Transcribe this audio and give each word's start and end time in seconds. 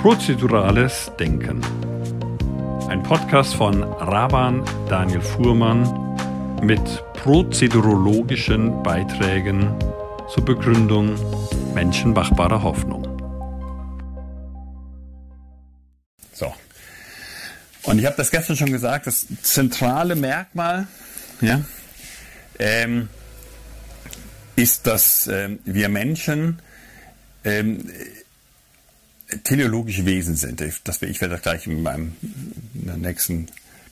Prozedurales 0.00 1.12
Denken. 1.20 1.60
Ein 2.88 3.02
Podcast 3.02 3.54
von 3.54 3.82
Raban 3.82 4.64
Daniel 4.88 5.20
Fuhrmann 5.20 6.16
mit 6.62 6.80
prozedurologischen 7.12 8.82
Beiträgen 8.82 9.74
zur 10.32 10.42
Begründung 10.46 11.16
menschenmachbarer 11.74 12.62
Hoffnung. 12.62 13.02
So. 16.32 16.54
Und 17.82 17.98
ich 17.98 18.06
habe 18.06 18.16
das 18.16 18.30
gestern 18.30 18.56
schon 18.56 18.72
gesagt, 18.72 19.06
das 19.06 19.26
zentrale 19.42 20.16
Merkmal 20.16 20.86
ja, 21.42 21.60
ähm, 22.58 23.10
ist, 24.56 24.86
dass 24.86 25.26
ähm, 25.26 25.58
wir 25.66 25.90
Menschen 25.90 26.62
ähm, 27.44 27.86
teleologische 29.44 30.06
Wesen 30.06 30.36
sind. 30.36 30.60
Das, 30.84 31.02
ich 31.02 31.20
werde 31.20 31.34
das 31.34 31.42
gleich 31.42 31.66
in 31.66 31.82
meinem 31.82 32.16
in 32.74 33.00
nächsten 33.00 33.46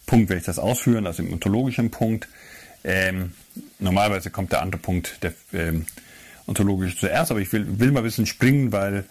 Punkt 0.07 0.29
werde 0.29 0.41
ich 0.41 0.47
das 0.47 0.59
ausführen, 0.59 1.07
also 1.07 1.23
im 1.23 1.33
ontologischen 1.33 1.91
Punkt. 1.91 2.29
Ähm, 2.85 3.33
normalerweise 3.79 4.31
kommt 4.31 4.53
der 4.53 4.63
andere 4.63 4.81
Punkt, 4.81 5.23
der 5.23 5.35
ähm, 5.53 5.87
ontologische 6.47 6.97
zuerst, 6.97 7.31
aber 7.31 7.41
ich 7.41 7.53
will, 7.53 7.79
will 7.79 7.93
mal 7.93 8.01
ein 8.01 8.05
bisschen 8.05 8.27
springen, 8.27 8.73
weil 8.73 9.05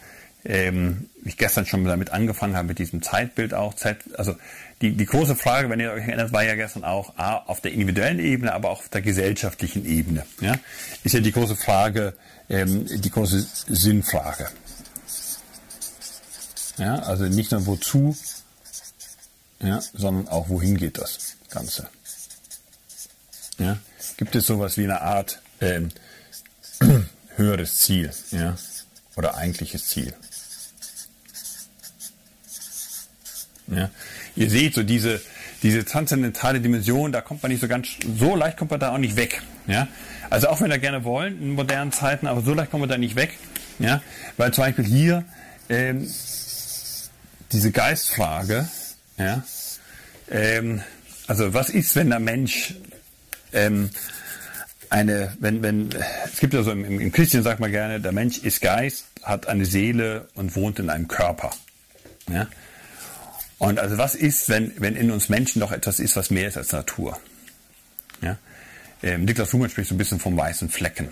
ähm, 0.44 1.09
ich 1.23 1.38
gestern 1.38 1.66
schon 1.66 1.84
damit 1.84 2.12
angefangen 2.12 2.55
habe 2.55 2.70
mit 2.70 2.80
diesem 2.80 3.02
Zeitbild 3.02 3.53
auch. 3.53 3.73
Zeit, 3.73 4.00
also 4.17 4.36
die, 4.81 4.91
die 4.91 5.05
große 5.05 5.36
Frage, 5.36 5.70
wenn 5.70 5.80
ihr 5.80 5.91
euch 5.91 6.08
erinnert, 6.08 6.31
war 6.34 6.44
ja 6.44 6.55
gestern 6.55 6.84
auch 6.84 7.17
A, 7.17 7.36
auf 7.36 7.62
der 7.62 7.73
individuellen 7.73 8.20
Ebene, 8.20 8.53
aber 8.53 8.70
auch 8.70 8.80
auf 8.80 8.89
der 8.89 9.02
gesellschaftlichen 9.02 9.86
Ebene. 9.86 10.25
Ja? 10.41 10.55
Ist 11.03 11.14
ja 11.14 11.20
die 11.20 11.31
große 11.31 11.55
Frage, 11.55 12.14
ähm, 12.50 12.86
die 12.88 13.12
große 13.12 13.45
Sinnfrage. 13.67 14.48
Ja, 16.77 16.99
also 16.99 17.26
nicht 17.26 17.52
nur 17.52 17.66
wozu, 17.66 18.16
ja, 19.59 19.81
sondern 19.94 20.28
auch 20.28 20.50
wohin 20.50 20.78
geht 20.78 20.97
das 20.97 21.36
Ganze. 21.50 21.89
Ja, 23.58 23.78
gibt 24.17 24.36
es 24.36 24.45
sowas 24.45 24.78
wie 24.78 24.83
eine 24.83 25.02
Art 25.02 25.42
ähm, 25.61 25.89
höheres 27.36 27.78
Ziel, 27.78 28.11
ja, 28.31 28.55
oder 29.16 29.36
eigentliches 29.36 29.88
Ziel? 29.88 30.14
Ja, 33.67 33.89
ihr 34.36 34.50
seht 34.50 34.75
so 34.75 34.83
diese 34.83 35.22
diese 35.64 35.83
transzendentale 35.83 36.61
Dimension, 36.61 37.11
da 37.11 37.22
kommt 37.22 37.42
man 37.42 37.52
nicht 37.52 37.61
so 37.61 37.67
ganz 37.67 37.88
so 38.17 38.36
leicht 38.36 38.58
kommt 38.58 38.72
man 38.72 38.80
da 38.80 38.94
auch 38.94 39.00
nicht 39.00 39.16
weg. 39.16 39.42
Ja, 39.66 39.88
also 40.30 40.50
auch 40.50 40.61
wenn 40.61 40.70
wir 40.70 40.78
gerne 40.78 41.03
wollen 41.03 41.42
in 41.42 41.53
modernen 41.53 41.92
Zeiten, 41.92 42.28
aber 42.28 42.42
so 42.42 42.53
leicht 42.53 42.70
kommen 42.70 42.83
wir 42.83 42.88
da 42.88 42.98
nicht 42.98 43.16
weg. 43.16 43.38
Ja, 43.80 44.02
weil 44.38 44.53
zum 44.53 44.64
Beispiel 44.64 44.86
hier 44.86 45.25
ähm, 45.70 46.08
diese 47.52 47.72
Geistfrage, 47.72 48.67
ja, 49.17 49.44
ähm, 50.30 50.81
also 51.28 51.54
was 51.54 51.70
ist, 51.70 51.95
wenn 51.95 52.09
der 52.09 52.20
Mensch 52.20 52.76
ähm, 53.54 53.89
eine, 54.89 55.36
wenn, 55.39 55.62
wenn, 55.62 55.89
es 56.26 56.39
gibt 56.39 56.54
ja 56.54 56.64
so 56.64 56.72
im, 56.72 57.00
im 57.00 57.12
Christian 57.12 57.44
sagt 57.44 57.59
man 57.59 57.72
gerne, 57.72 58.00
der 58.00 58.12
Mensch 58.12 58.39
ist 58.39 58.62
Geist, 58.62 59.06
hat 59.23 59.48
eine 59.48 59.66
Seele 59.66 60.28
und 60.36 60.56
wohnt 60.56 60.80
in 60.80 60.89
einem 60.89 61.08
Körper. 61.08 61.52
Ja? 62.30 62.48
Und 63.58 63.80
also 63.80 63.98
was 63.98 64.16
ist, 64.16 64.50
wenn, 64.50 64.72
wenn 64.78 64.95
in 64.95 65.11
uns 65.11 65.30
Menschen 65.30 65.59
doch 65.59 65.72
etwas 65.72 66.00
ist, 66.00 66.16
was 66.16 66.30
mehr 66.30 66.48
ist 66.48 66.58
als 66.58 66.72
Natur? 66.72 67.20
Ja? 68.22 68.38
Ähm, 69.04 69.26
Niklas 69.26 69.52
Luhmann 69.52 69.70
spricht 69.70 69.89
so 69.89 69.95
ein 69.95 69.98
bisschen 69.98 70.20
vom 70.20 70.38
weißen 70.38 70.70
Flecken. 70.70 71.09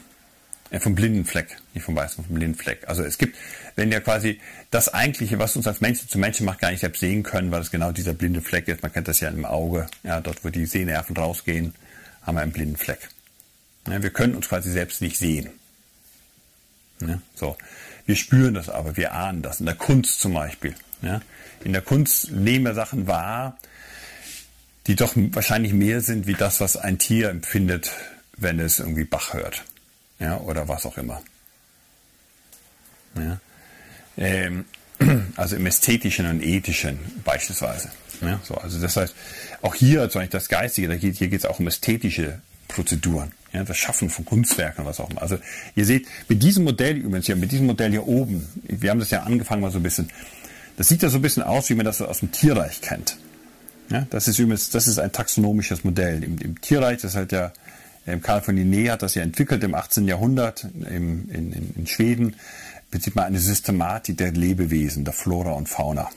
Äh, 0.76 0.80
vom 0.82 0.94
blinden 0.94 1.24
Fleck, 1.24 1.56
nicht 1.74 1.84
vom 1.84 1.96
weißen, 1.96 2.26
vom 2.26 2.36
blinden 2.36 2.58
Fleck. 2.58 2.84
Also 2.88 3.04
es 3.04 3.18
gibt, 3.18 3.38
wenn 3.78 3.92
ja 3.92 4.02
quasi 4.02 4.42
das 4.72 4.94
Eigentliche, 4.94 5.40
was 5.40 5.56
uns 5.56 5.68
als 5.68 5.80
Menschen 5.80 6.10
zu 6.10 6.20
Menschen 6.20 6.46
macht, 6.46 6.60
gar 6.60 6.70
nicht 6.72 6.82
selbst 6.82 7.00
sehen 7.00 7.24
können, 7.24 7.50
weil 7.52 7.62
es 7.62 7.72
genau 7.72 7.94
dieser 7.94 8.14
blinde 8.14 8.42
Fleck 8.42 8.68
ist. 8.68 8.84
Man 8.84 8.92
kennt 8.92 9.08
das 9.08 9.22
ja 9.22 9.30
im 9.30 9.46
Auge, 9.46 9.88
ja, 10.04 10.20
dort 10.20 10.44
wo 10.44 10.50
die 10.50 10.66
Sehnerven 10.66 11.16
rausgehen, 11.16 11.74
haben 12.24 12.36
wir 12.36 12.42
einen 12.42 12.52
blinden 12.52 12.76
Fleck. 12.76 13.08
Ja, 13.88 14.04
wir 14.04 14.10
können 14.10 14.36
uns 14.36 14.50
quasi 14.50 14.70
selbst 14.70 15.02
nicht 15.02 15.18
sehen. 15.18 15.50
Ja, 17.00 17.22
so. 17.36 17.56
Wir 18.06 18.16
spüren 18.18 18.54
das 18.54 18.70
aber, 18.70 18.98
wir 18.98 19.14
ahnen 19.14 19.42
das. 19.42 19.62
In 19.62 19.66
der 19.66 19.76
Kunst 19.76 20.20
zum 20.20 20.34
Beispiel. 20.34 20.76
Ja. 21.02 21.22
In 21.64 21.72
der 21.72 21.82
Kunst 21.82 22.32
nehmen 22.32 22.66
wir 22.66 22.74
Sachen 22.74 23.08
wahr, 23.08 23.58
die 24.88 24.96
doch 24.96 25.14
wahrscheinlich 25.16 25.74
mehr 25.74 26.02
sind 26.02 26.28
wie 26.28 26.34
das, 26.34 26.60
was 26.60 26.76
ein 26.76 27.00
Tier 27.00 27.30
empfindet, 27.30 27.92
wenn 28.36 28.60
es 28.60 28.80
irgendwie 28.80 29.06
Bach 29.06 29.34
hört 29.34 29.64
ja, 30.20 30.38
oder 30.40 30.68
was 30.68 30.86
auch 30.86 30.98
immer. 30.98 31.22
Ja. 33.16 33.40
Ähm, 34.18 34.66
also 35.36 35.56
im 35.56 35.66
Ästhetischen 35.66 36.26
und 36.28 36.42
Ethischen 36.42 37.00
beispielsweise. 37.24 37.90
Ja, 38.22 38.40
so, 38.44 38.56
also 38.56 38.80
das 38.80 38.96
heißt, 38.96 39.14
auch 39.62 39.76
hier, 39.76 40.02
also 40.02 40.22
das 40.22 40.48
Geistige, 40.48 40.88
da 40.88 40.96
geht, 40.96 41.18
hier 41.18 41.28
geht 41.28 41.40
es 41.40 41.46
auch 41.46 41.60
um 41.60 41.68
ästhetische 41.68 42.40
Prozeduren, 42.68 43.32
ja, 43.52 43.64
das 43.64 43.78
Schaffen 43.78 44.10
von 44.10 44.26
Kunstwerken 44.26 44.86
was 44.86 45.00
auch 45.00 45.10
immer. 45.10 45.22
Also 45.22 45.38
ihr 45.76 45.86
seht, 45.86 46.08
mit 46.30 46.42
diesem 46.42 46.64
Modell 46.64 46.98
übrigens 46.98 47.26
hier, 47.26 47.36
mit 47.36 47.52
diesem 47.52 47.68
Modell 47.68 47.92
hier 47.92 48.08
oben, 48.08 48.48
wir 48.64 48.90
haben 48.90 49.00
das 49.00 49.12
ja 49.12 49.24
angefangen 49.24 49.62
mal 49.62 49.72
so 49.72 49.80
ein 49.80 49.84
bisschen, 49.84 50.10
das 50.78 50.88
sieht 50.88 51.04
ja 51.04 51.10
so 51.10 51.18
ein 51.18 51.22
bisschen 51.22 51.44
aus, 51.44 51.70
wie 51.70 51.76
man 51.76 51.86
das 51.86 52.02
aus 52.02 52.20
dem 52.20 52.32
Tierreich 52.32 52.82
kennt. 52.82 53.18
Ja, 53.90 54.08
das 54.10 54.28
ist 54.28 54.40
übrigens, 54.40 54.72
das 54.72 54.88
ist 54.88 54.98
ein 54.98 55.12
taxonomisches 55.12 55.84
Modell. 55.84 56.24
Im, 56.24 56.38
im 56.40 56.60
Tierreich, 56.60 57.02
das 57.02 57.12
ist 57.12 57.18
halt 57.18 57.32
ja 57.32 57.46
ähm, 57.48 57.52
Karl 58.22 58.42
von 58.42 58.56
Linné 58.56 58.92
hat 58.92 59.02
das 59.02 59.16
ja 59.16 59.24
entwickelt 59.24 59.64
im 59.64 59.74
18. 59.74 60.08
Jahrhundert 60.08 60.64
im, 60.64 61.30
in, 61.30 61.52
in, 61.52 61.74
in 61.76 61.88
Schweden. 61.88 62.30
Im 62.30 62.92
Prinzip 62.92 63.16
mal 63.16 63.24
eine 63.24 63.40
Systematik 63.40 64.18
der 64.18 64.32
Lebewesen, 64.32 65.06
der 65.06 65.14
Flora 65.14 65.54
und 65.54 65.68
Fauna. 65.68 66.10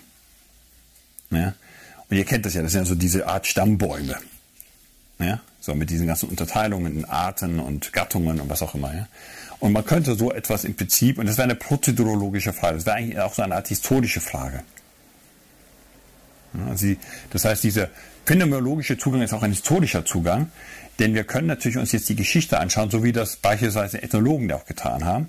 Ja? 1.30 1.54
Und 2.08 2.16
ihr 2.16 2.24
kennt 2.24 2.46
das 2.46 2.54
ja, 2.54 2.62
das 2.62 2.72
sind 2.72 2.82
ja 2.82 2.86
so 2.86 2.94
diese 2.94 3.26
Art 3.26 3.46
Stammbäume. 3.46 4.16
Ja? 5.18 5.40
So 5.60 5.74
mit 5.74 5.90
diesen 5.90 6.06
ganzen 6.06 6.28
Unterteilungen 6.28 6.98
in 6.98 7.04
Arten 7.04 7.58
und 7.58 7.92
Gattungen 7.92 8.40
und 8.40 8.48
was 8.48 8.62
auch 8.62 8.74
immer. 8.74 8.94
Ja? 8.94 9.08
Und 9.60 9.72
man 9.72 9.84
könnte 9.84 10.14
so 10.14 10.32
etwas 10.32 10.64
im 10.64 10.74
Prinzip, 10.74 11.18
und 11.18 11.26
das 11.26 11.36
wäre 11.36 11.44
eine 11.44 11.56
prozedurologische 11.56 12.52
Frage, 12.52 12.76
das 12.76 12.86
wäre 12.86 12.96
eigentlich 12.96 13.18
auch 13.18 13.34
so 13.34 13.42
eine 13.42 13.56
Art 13.56 13.68
historische 13.68 14.20
Frage. 14.20 14.62
Ja, 16.54 16.76
sie, 16.76 16.98
das 17.30 17.44
heißt, 17.44 17.64
dieser 17.64 17.88
phänomenologische 18.24 18.96
Zugang 18.96 19.22
ist 19.22 19.32
auch 19.32 19.42
ein 19.42 19.50
historischer 19.50 20.04
Zugang, 20.04 20.50
denn 20.98 21.14
wir 21.14 21.24
können 21.24 21.46
natürlich 21.46 21.78
uns 21.78 21.92
jetzt 21.92 22.08
die 22.08 22.16
Geschichte 22.16 22.58
anschauen, 22.58 22.90
so 22.90 23.04
wie 23.04 23.12
das 23.12 23.36
beispielsweise 23.36 24.02
Ethnologen 24.02 24.50
auch 24.52 24.64
getan 24.66 25.04
haben. 25.04 25.28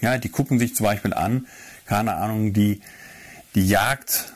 Ja, 0.00 0.18
die 0.18 0.28
gucken 0.28 0.58
sich 0.58 0.74
zum 0.74 0.84
Beispiel 0.84 1.14
an, 1.14 1.46
keine 1.86 2.14
Ahnung, 2.14 2.52
die, 2.52 2.80
die 3.54 3.68
Jagdformen 3.68 4.32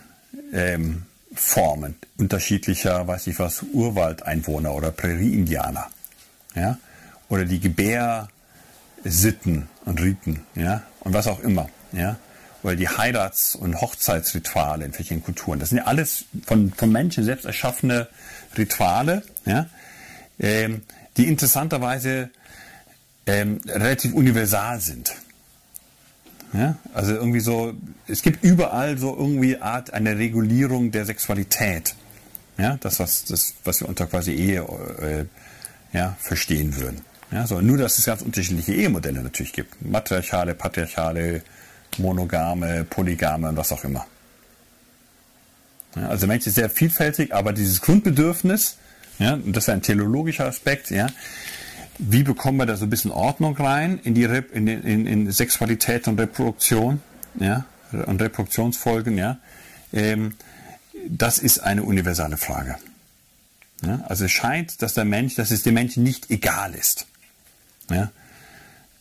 ähm, 0.53 1.97
unterschiedlicher, 2.17 3.09
weiß 3.09 3.27
ich 3.27 3.39
was, 3.39 3.63
Urwaldeinwohner 3.73 4.73
oder 4.75 4.93
Prärie-Indianer. 4.93 5.89
Ja, 6.55 6.79
oder 7.29 7.45
die 7.45 7.61
Gebärsitten 7.61 8.29
und 9.85 10.01
Riten, 10.01 10.47
ja, 10.55 10.83
und 11.01 11.13
was 11.13 11.27
auch 11.27 11.41
immer, 11.41 11.69
ja, 11.93 12.17
oder 12.63 12.77
die 12.77 12.89
Heirats- 12.89 13.55
und 13.55 13.81
Hochzeitsrituale 13.81 14.85
in 14.85 14.93
verschiedenen 14.93 15.25
Kulturen. 15.25 15.59
Das 15.59 15.71
sind 15.71 15.79
ja 15.79 15.85
alles 15.85 16.25
von, 16.47 16.73
von 16.73 16.91
Menschen 16.91 17.25
selbst 17.25 17.45
erschaffene 17.45 18.09
Rituale, 18.57 19.23
ja, 19.45 19.67
ähm, 20.39 20.83
die 21.17 21.27
interessanterweise 21.27 22.31
ähm, 23.27 23.61
relativ 23.67 24.15
universal 24.15 24.81
sind. 24.81 25.15
Ja? 26.53 26.77
Also 26.95 27.15
irgendwie 27.15 27.41
so, 27.41 27.75
es 28.07 28.23
gibt 28.23 28.45
überall 28.45 28.99
so 28.99 29.17
irgendwie 29.17 29.59
Art 29.59 29.93
eine 29.93 30.19
Regulierung 30.19 30.91
der 30.91 31.05
Sexualität. 31.05 31.95
Ja, 32.59 32.79
das 32.81 33.01
was 33.01 33.25
das 33.25 33.55
was 33.65 33.81
wir 33.81 33.89
unter 33.89 34.07
quasi 34.07 34.33
Ehe 34.33 34.61
äh, 34.63 35.25
ja, 35.95 36.17
verstehen 36.19 36.75
würden. 36.77 37.03
Ja, 37.31 37.47
so 37.47 37.61
nur 37.61 37.77
dass 37.77 37.99
es 37.99 38.07
ganz 38.07 38.23
unterschiedliche 38.23 38.73
Ehemodelle 38.73 39.23
natürlich 39.23 39.53
gibt, 39.53 39.85
matriarchale, 39.85 40.55
patriarchale, 40.55 41.43
monogame, 41.99 42.85
polygame 42.85 43.49
und 43.49 43.57
was 43.57 43.73
auch 43.73 43.85
immer. 43.85 44.07
Ja, 45.97 46.09
also 46.09 46.27
Mensch 46.27 46.47
ist 46.47 46.55
sehr 46.55 46.71
vielfältig, 46.71 47.35
aber 47.35 47.53
dieses 47.53 47.81
Grundbedürfnis 47.81 48.77
ja, 49.19 49.39
das 49.45 49.65
ist 49.65 49.69
ein 49.71 49.83
teleologischer 49.83 50.47
Aspekt. 50.47 50.91
Ja. 50.91 51.09
Wie 51.99 52.23
bekommen 52.23 52.59
wir 52.59 52.67
da 52.67 52.77
so 52.77 52.85
ein 52.85 52.91
bisschen 52.91 53.11
Ordnung 53.11 53.57
rein 53.57 53.99
in 54.05 54.15
die 54.15 54.25
in, 54.25 54.67
in, 54.67 55.07
in 55.07 55.33
Sexualität 55.33 56.07
und 56.09 56.21
Reproduktion 56.21 57.01
ja, 57.39 57.65
und 57.93 58.21
Reproduktionsfolgen? 58.21 59.17
Ja. 59.17 59.39
Ähm, 59.93 60.35
das 61.09 61.39
ist 61.39 61.61
eine 61.61 61.85
universale 61.85 62.37
Frage. 62.37 62.77
Ja, 63.83 64.01
also 64.09 64.25
es 64.25 64.33
scheint, 64.33 64.83
dass 64.83 64.95
der 64.95 65.05
Mensch, 65.05 65.35
dass 65.35 65.51
es 65.51 65.63
dem 65.63 65.75
Menschen 65.75 66.03
nicht 66.03 66.31
egal 66.31 66.75
ist. 66.75 67.07
Ja, 67.91 68.11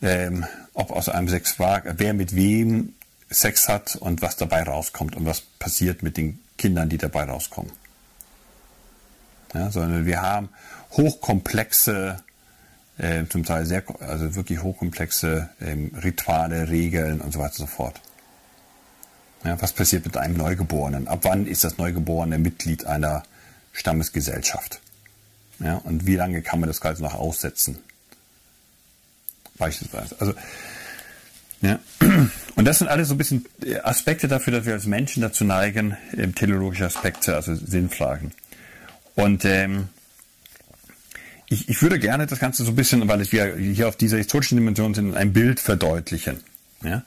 ähm, 0.02 0.46
ob 0.74 0.90
aus 0.90 1.08
einem 1.08 1.28
Sexual, 1.28 1.82
wer 1.96 2.14
mit 2.14 2.34
wem 2.36 2.94
Sex 3.28 3.68
hat 3.68 3.96
und 3.96 4.22
was 4.22 4.36
dabei 4.36 4.62
rauskommt 4.62 5.16
und 5.16 5.26
was 5.26 5.40
passiert 5.40 6.02
mit 6.02 6.16
den 6.16 6.38
Kindern, 6.56 6.88
die 6.88 6.98
dabei 6.98 7.24
rauskommen 7.24 7.72
ja, 9.56 9.70
sondern 9.70 10.06
wir 10.06 10.22
haben 10.22 10.48
hochkomplexe, 10.92 12.16
äh, 12.98 13.24
zum 13.28 13.44
Teil 13.44 13.66
sehr, 13.66 13.82
also 14.00 14.34
wirklich 14.34 14.62
hochkomplexe 14.62 15.50
ähm, 15.60 15.92
Rituale, 16.02 16.68
Regeln 16.68 17.20
und 17.20 17.32
so 17.32 17.38
weiter 17.38 17.52
und 17.52 17.58
so 17.58 17.66
fort. 17.66 18.00
Ja, 19.44 19.60
was 19.60 19.72
passiert 19.72 20.04
mit 20.04 20.16
einem 20.16 20.36
Neugeborenen? 20.36 21.08
Ab 21.08 21.20
wann 21.22 21.46
ist 21.46 21.64
das 21.64 21.78
Neugeborene 21.78 22.38
Mitglied 22.38 22.86
einer 22.86 23.22
Stammesgesellschaft? 23.72 24.80
Ja, 25.58 25.76
und 25.76 26.06
wie 26.06 26.16
lange 26.16 26.42
kann 26.42 26.60
man 26.60 26.68
das 26.68 26.80
Ganze 26.80 27.02
noch 27.02 27.14
aussetzen? 27.14 27.78
Beispielsweise. 29.56 30.16
Also, 30.18 30.34
ja. 31.62 31.78
Und 32.56 32.64
das 32.64 32.78
sind 32.78 32.88
alles 32.88 33.08
so 33.08 33.14
ein 33.14 33.18
bisschen 33.18 33.46
Aspekte 33.82 34.28
dafür, 34.28 34.52
dass 34.52 34.66
wir 34.66 34.74
als 34.74 34.86
Menschen 34.86 35.22
dazu 35.22 35.44
neigen, 35.44 35.96
teleologische 36.34 36.86
Aspekte, 36.86 37.34
also 37.34 37.54
Sinnfragen. 37.54 38.32
Und 39.16 39.44
ähm, 39.44 39.88
ich, 41.48 41.68
ich 41.68 41.82
würde 41.82 41.98
gerne 41.98 42.26
das 42.26 42.38
Ganze 42.38 42.64
so 42.64 42.72
ein 42.72 42.76
bisschen, 42.76 43.08
weil 43.08 43.30
wir 43.32 43.56
hier 43.56 43.88
auf 43.88 43.96
dieser 43.96 44.18
historischen 44.18 44.56
Dimension 44.56 44.94
sind, 44.94 45.16
ein 45.16 45.32
Bild 45.32 45.58
verdeutlichen. 45.58 46.44
Ja? 46.82 47.02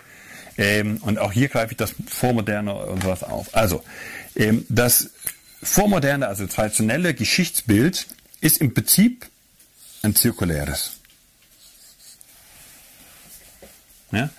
Ähm, 0.57 0.97
und 0.97 1.19
auch 1.19 1.31
hier 1.31 1.47
greife 1.49 1.71
ich 1.71 1.77
das 1.77 1.93
Vormoderne 2.07 2.73
und 2.73 3.03
sowas 3.03 3.23
auf. 3.23 3.55
Also, 3.55 3.83
ähm, 4.35 4.65
das 4.69 5.11
Vormoderne, 5.61 6.27
also 6.27 6.47
traditionelle 6.47 7.13
Geschichtsbild, 7.13 8.07
ist 8.41 8.57
im 8.57 8.73
Prinzip 8.73 9.27
ein 10.01 10.15
zirkuläres. 10.15 10.93
Ja? 14.11 14.29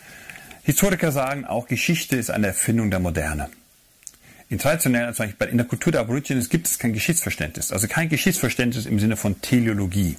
Historiker 0.62 1.12
sagen 1.12 1.44
auch, 1.44 1.68
Geschichte 1.68 2.16
ist 2.16 2.30
eine 2.30 2.48
Erfindung 2.48 2.90
der 2.90 3.00
Moderne. 3.00 3.48
In 4.50 4.60
also 4.60 5.22
in 5.22 5.56
der 5.56 5.66
Kultur 5.66 5.92
der 5.92 6.00
Aborigines 6.00 6.48
gibt 6.48 6.66
es 6.66 6.78
kein 6.80 6.92
Geschichtsverständnis. 6.92 7.70
Also 7.70 7.86
kein 7.86 8.08
Geschichtsverständnis 8.08 8.84
im 8.84 8.98
Sinne 8.98 9.16
von 9.16 9.40
Teleologie. 9.40 10.16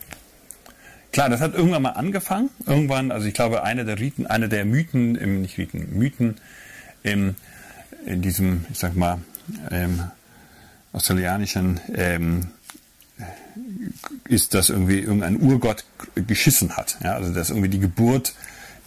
Klar, 1.11 1.29
das 1.29 1.41
hat 1.41 1.53
irgendwann 1.53 1.81
mal 1.81 1.89
angefangen. 1.89 2.49
Irgendwann, 2.65 3.11
also 3.11 3.27
ich 3.27 3.33
glaube, 3.33 3.63
einer 3.63 3.83
der 3.83 3.99
Riten, 3.99 4.25
einer 4.25 4.47
der 4.47 4.63
Mythen, 4.63 5.15
im, 5.15 5.41
nicht 5.41 5.57
Riten, 5.57 5.97
Mythen 5.97 6.37
im, 7.03 7.35
in 8.05 8.21
diesem, 8.21 8.65
ich 8.71 8.79
sag 8.79 8.95
mal, 8.95 9.19
ähm, 9.69 10.05
australianischen 10.93 11.81
ähm, 11.93 12.47
ist, 14.29 14.53
dass 14.53 14.69
irgendwie 14.69 14.99
irgendein 14.99 15.41
Urgott 15.41 15.83
geschissen 16.15 16.77
hat. 16.77 16.97
Ja, 17.03 17.15
also 17.15 17.33
dass 17.33 17.49
irgendwie 17.49 17.69
die 17.69 17.79
Geburt 17.79 18.33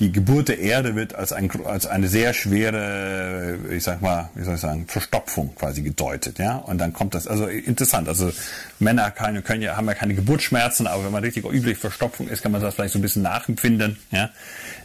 die 0.00 0.11
Geburt 0.11 0.49
der 0.49 0.58
Erde 0.58 0.96
wird 0.96 1.14
als, 1.14 1.32
ein, 1.32 1.50
als 1.64 1.87
eine 1.87 2.08
sehr 2.08 2.35
schwere, 2.35 3.58
ich 3.70 3.85
sag 3.85 4.02
mal, 4.02 4.31
wie 4.35 4.43
soll 4.43 4.56
ich 4.56 4.61
sagen, 4.61 4.87
Verstopfung 4.88 5.55
quasi 5.55 5.82
gedeutet, 5.82 6.38
ja. 6.38 6.56
Und 6.56 6.79
dann 6.79 6.93
kommt 6.93 7.14
das, 7.14 7.29
also 7.29 7.46
interessant, 7.46 8.08
also 8.08 8.32
Männer 8.81 9.11
keine, 9.11 9.43
können 9.43 9.62
ja, 9.62 9.76
haben 9.76 9.87
ja 9.87 9.94
keine 9.94 10.14
Geburtsschmerzen, 10.14 10.87
aber 10.87 11.05
wenn 11.05 11.12
man 11.12 11.23
richtig 11.23 11.44
üblich 11.44 11.79
Verstopfung 11.79 12.29
ist, 12.29 12.43
kann 12.43 12.50
man 12.50 12.61
das 12.61 12.75
vielleicht 12.75 12.93
so 12.93 12.99
ein 12.99 13.02
bisschen 13.02 13.23
nachempfinden, 13.23 13.99
ja. 14.11 14.31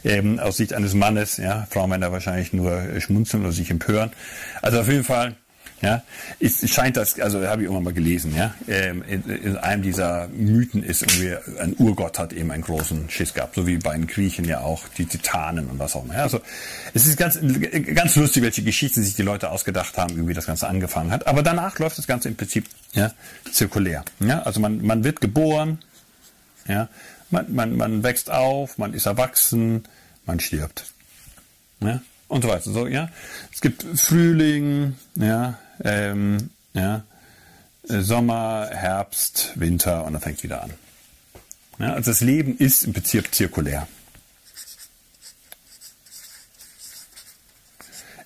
Ähm, 0.04 0.38
aus 0.38 0.56
Sicht 0.56 0.72
eines 0.74 0.94
Mannes, 0.94 1.38
ja. 1.38 1.66
Frauen 1.70 1.90
Männer 1.90 2.12
wahrscheinlich 2.12 2.52
nur 2.52 3.00
schmunzeln 3.00 3.42
oder 3.42 3.52
sich 3.52 3.70
empören. 3.70 4.12
Also 4.62 4.80
auf 4.80 4.88
jeden 4.88 5.04
Fall, 5.04 5.34
ja, 5.82 6.02
es 6.40 6.68
scheint 6.70 6.98
das, 6.98 7.18
also 7.18 7.46
habe 7.46 7.62
ich 7.62 7.64
irgendwann 7.64 7.84
mal 7.84 7.94
gelesen, 7.94 8.36
ja, 8.36 8.54
ähm, 8.68 9.02
in, 9.08 9.22
in, 9.24 9.56
einem 9.56 9.82
dieser 9.82 10.28
Mythen 10.28 10.82
ist 10.82 11.00
irgendwie 11.00 11.34
ein 11.58 11.74
Urgott 11.78 12.18
hat 12.18 12.34
eben 12.34 12.50
einen 12.50 12.62
großen 12.62 13.08
Schiss 13.08 13.32
gehabt, 13.32 13.54
so 13.54 13.66
wie 13.66 13.78
bei 13.78 13.92
den 13.92 14.06
Griechen 14.06 14.44
ja 14.44 14.60
auch 14.60 14.86
die 14.98 15.06
Titanen 15.06 15.68
und 15.70 15.78
was 15.78 15.96
auch 15.96 16.04
immer. 16.04 16.14
Ja, 16.14 16.22
also 16.24 16.40
es 16.92 17.06
ist 17.06 17.16
ganz 17.16 17.38
ganz 17.94 18.16
lustig, 18.16 18.42
welche 18.42 18.62
Geschichten 18.62 19.02
sich 19.02 19.14
die 19.14 19.22
Leute 19.22 19.50
ausgedacht 19.50 19.96
haben, 19.96 20.28
wie 20.28 20.34
das 20.34 20.46
Ganze 20.46 20.68
angefangen 20.68 21.10
hat. 21.10 21.26
Aber 21.26 21.42
danach 21.42 21.78
läuft 21.78 21.96
das 21.96 22.06
Ganze 22.06 22.28
im 22.28 22.36
Prinzip 22.36 22.66
ja 22.92 23.12
zirkulär. 23.50 24.04
Ja, 24.20 24.42
also 24.42 24.60
man 24.60 24.84
man 24.84 25.02
wird 25.02 25.22
geboren, 25.22 25.78
ja, 26.68 26.88
man 27.30 27.54
man 27.54 27.76
man 27.76 28.02
wächst 28.02 28.30
auf, 28.30 28.76
man 28.76 28.92
ist 28.92 29.06
erwachsen, 29.06 29.84
man 30.26 30.40
stirbt, 30.40 30.84
ja 31.80 32.02
und 32.28 32.42
so 32.42 32.48
weiter. 32.48 32.70
So 32.70 32.86
ja, 32.86 33.08
es 33.50 33.62
gibt 33.62 33.82
Frühling, 33.98 34.96
ja 35.14 35.58
ähm, 35.82 36.50
ja, 36.72 37.04
äh, 37.88 38.00
Sommer, 38.00 38.68
Herbst, 38.72 39.52
Winter 39.54 40.04
und 40.04 40.12
dann 40.12 40.22
fängt 40.22 40.42
wieder 40.42 40.62
an. 40.62 40.72
Ja, 41.78 41.94
also 41.94 42.10
das 42.10 42.20
Leben 42.20 42.56
ist 42.58 42.84
im 42.84 42.92
Prinzip 42.92 43.34
zirkulär. 43.34 43.88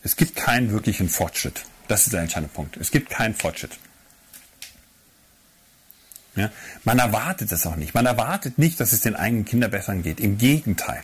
Es 0.02 0.16
gibt 0.16 0.36
keinen 0.36 0.70
wirklichen 0.70 1.08
Fortschritt. 1.08 1.62
Das 1.88 2.04
ist 2.04 2.12
der 2.12 2.20
entscheidende 2.20 2.52
Punkt. 2.52 2.76
Es 2.76 2.90
gibt 2.90 3.10
keinen 3.10 3.34
Fortschritt. 3.34 3.78
Ja, 6.36 6.50
man 6.82 6.98
erwartet 6.98 7.52
es 7.52 7.64
auch 7.66 7.76
nicht. 7.76 7.94
Man 7.94 8.06
erwartet 8.06 8.58
nicht, 8.58 8.80
dass 8.80 8.92
es 8.92 9.00
den 9.02 9.14
eigenen 9.14 9.44
Kindern 9.44 9.70
besser 9.70 9.94
geht. 9.96 10.20
Im 10.20 10.36
Gegenteil. 10.36 11.02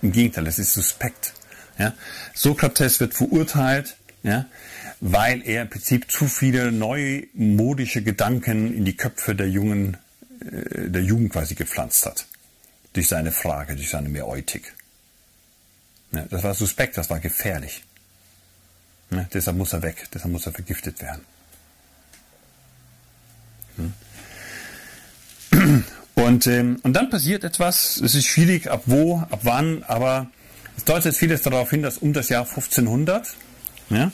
Im 0.00 0.10
Gegenteil, 0.10 0.46
es 0.46 0.58
ist 0.58 0.72
suspekt. 0.72 1.34
Ja, 1.78 1.94
Sokrates 2.34 2.98
wird 3.00 3.14
verurteilt, 3.14 3.96
ja, 4.22 4.46
weil 5.00 5.42
er 5.46 5.62
im 5.62 5.70
Prinzip 5.70 6.10
zu 6.10 6.26
viele 6.26 6.70
neumodische 6.70 8.02
Gedanken 8.02 8.74
in 8.74 8.84
die 8.84 8.96
Köpfe 8.96 9.34
der 9.34 9.48
jungen, 9.48 9.96
äh, 10.40 10.88
der 10.88 11.02
Jugend 11.02 11.32
quasi 11.32 11.54
gepflanzt 11.54 12.06
hat. 12.06 12.26
Durch 12.92 13.08
seine 13.08 13.32
Frage, 13.32 13.74
durch 13.74 13.90
seine 13.90 14.08
Meeutik. 14.08 14.74
Ja, 16.12 16.26
das 16.30 16.42
war 16.42 16.54
suspekt, 16.54 16.96
das 16.98 17.10
war 17.10 17.20
gefährlich. 17.20 17.82
Ja, 19.10 19.26
deshalb 19.32 19.56
muss 19.56 19.72
er 19.72 19.82
weg, 19.82 20.06
deshalb 20.12 20.32
muss 20.32 20.46
er 20.46 20.52
vergiftet 20.52 21.00
werden. 21.00 21.22
Hm. 23.76 23.92
Und, 26.14 26.46
ähm, 26.46 26.78
und 26.82 26.92
dann 26.92 27.10
passiert 27.10 27.42
etwas, 27.42 27.96
es 27.96 28.14
ist 28.14 28.26
schwierig, 28.26 28.70
ab 28.70 28.82
wo, 28.86 29.18
ab 29.18 29.40
wann, 29.42 29.82
aber 29.84 30.30
es 30.76 30.84
deutet 30.84 31.16
vieles 31.16 31.42
darauf 31.42 31.70
hin, 31.70 31.82
dass 31.82 31.98
um 31.98 32.12
das 32.12 32.28
Jahr 32.28 32.44
1500, 32.44 33.34
ja, 33.92 34.10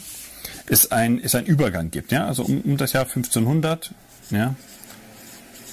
es 0.66 0.90
ein, 0.92 1.22
es 1.22 1.34
ein 1.34 1.46
Übergang 1.46 1.90
gibt. 1.90 2.12
Ja? 2.12 2.26
Also 2.26 2.44
um, 2.44 2.60
um 2.62 2.76
das 2.76 2.92
Jahr 2.92 3.04
1500 3.04 3.92
ja, 4.30 4.54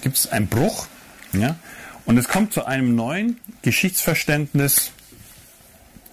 gibt 0.02 0.18
es 0.18 0.28
einen 0.28 0.48
Bruch. 0.48 0.88
Ja? 1.34 1.58
Und 2.06 2.18
es 2.18 2.28
kommt 2.28 2.54
zu 2.54 2.66
einem 2.66 2.96
neuen 2.96 3.40
Geschichtsverständnis. 3.62 4.92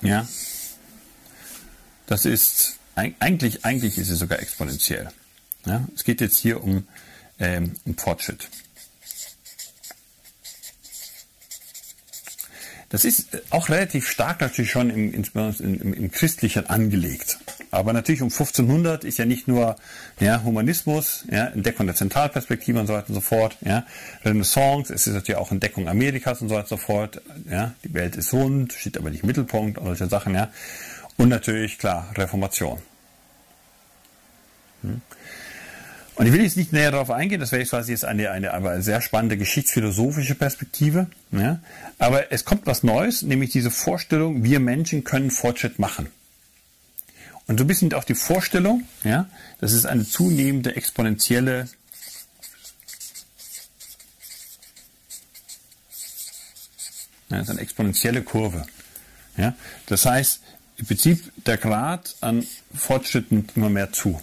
Ja? 0.00 0.26
Das 2.06 2.24
ist 2.24 2.78
eigentlich, 2.94 3.64
eigentlich 3.64 3.98
ist 3.98 4.10
es 4.10 4.18
sogar 4.18 4.40
exponentiell. 4.40 5.08
Ja? 5.64 5.86
Es 5.94 6.04
geht 6.04 6.20
jetzt 6.20 6.38
hier 6.38 6.62
um, 6.62 6.86
ähm, 7.38 7.74
um 7.84 7.96
Fortschritt. 7.96 8.48
Das 12.92 13.06
ist 13.06 13.28
auch 13.48 13.70
relativ 13.70 14.06
stark 14.06 14.42
natürlich 14.42 14.70
schon 14.70 14.90
im, 14.90 15.14
im, 15.14 15.92
im 15.94 16.10
Christlichen 16.10 16.68
angelegt. 16.68 17.38
Aber 17.70 17.94
natürlich 17.94 18.20
um 18.20 18.28
1500 18.28 19.04
ist 19.04 19.16
ja 19.16 19.24
nicht 19.24 19.48
nur 19.48 19.76
ja, 20.20 20.42
Humanismus, 20.44 21.24
ja, 21.30 21.46
Entdeckung 21.46 21.86
der 21.86 21.96
Zentralperspektive 21.96 22.78
und 22.78 22.86
so 22.86 22.92
weiter 22.92 23.08
und 23.08 23.14
so 23.14 23.22
fort, 23.22 23.56
ja, 23.62 23.86
Renaissance, 24.26 24.92
es 24.92 25.06
ist 25.06 25.14
natürlich 25.14 25.38
auch 25.38 25.50
Entdeckung 25.50 25.88
Amerikas 25.88 26.42
und 26.42 26.50
so 26.50 26.54
weiter 26.54 26.64
und 26.64 26.68
so 26.68 26.76
fort, 26.76 27.22
ja, 27.50 27.72
die 27.82 27.94
Welt 27.94 28.14
ist 28.16 28.30
rund, 28.34 28.74
steht 28.74 28.98
aber 28.98 29.08
nicht 29.08 29.22
im 29.22 29.28
Mittelpunkt 29.28 29.78
und 29.78 29.86
solche 29.86 30.08
Sachen, 30.08 30.34
ja. 30.34 30.50
Und 31.16 31.30
natürlich, 31.30 31.78
klar, 31.78 32.12
Reformation. 32.14 32.78
Hm. 34.82 35.00
Und 36.14 36.26
ich 36.26 36.32
will 36.32 36.42
jetzt 36.42 36.56
nicht 36.56 36.72
näher 36.72 36.90
darauf 36.90 37.10
eingehen, 37.10 37.40
das 37.40 37.52
wäre 37.52 37.64
quasi 37.64 37.92
jetzt 37.92 38.04
eine, 38.04 38.30
eine, 38.30 38.52
eine 38.52 38.82
sehr 38.82 39.00
spannende 39.00 39.38
geschichtsphilosophische 39.38 40.34
Perspektive. 40.34 41.06
Ja? 41.30 41.60
Aber 41.98 42.30
es 42.32 42.44
kommt 42.44 42.66
was 42.66 42.82
Neues, 42.82 43.22
nämlich 43.22 43.50
diese 43.50 43.70
Vorstellung, 43.70 44.44
wir 44.44 44.60
Menschen 44.60 45.04
können 45.04 45.30
Fortschritt 45.30 45.78
machen. 45.78 46.08
Und 47.46 47.58
so 47.58 47.64
ein 47.64 47.66
bisschen 47.66 47.92
auch 47.94 48.04
die 48.04 48.14
Vorstellung, 48.14 48.86
ja, 49.04 49.28
das 49.60 49.72
ist 49.72 49.84
eine 49.84 50.06
zunehmende 50.06 50.76
exponentielle 50.76 51.68
ja, 57.30 57.38
das 57.38 57.42
ist 57.42 57.50
eine 57.50 57.60
exponentielle 57.60 58.22
Kurve. 58.22 58.66
Ja? 59.36 59.54
Das 59.86 60.06
heißt, 60.06 60.40
im 60.76 60.86
Prinzip 60.86 61.32
der 61.44 61.56
Grad 61.56 62.14
an 62.20 62.46
Fortschritt 62.74 63.32
nimmt 63.32 63.56
immer 63.56 63.70
mehr 63.70 63.92
zu. 63.92 64.20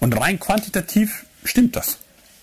Und 0.00 0.18
rein 0.18 0.38
quantitativ 0.40 1.26
stimmt 1.44 1.76
das. 1.76 1.98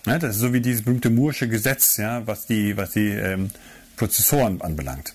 Ja, 0.05 0.17
das 0.17 0.35
ist 0.35 0.41
so 0.41 0.53
wie 0.53 0.61
dieses 0.61 0.83
berühmte 0.83 1.09
Moore'sche 1.09 1.47
Gesetz, 1.47 1.97
ja, 1.97 2.25
was 2.25 2.47
die, 2.47 2.75
was 2.75 2.91
die 2.91 3.09
ähm, 3.09 3.51
Prozessoren 3.97 4.61
anbelangt. 4.61 5.13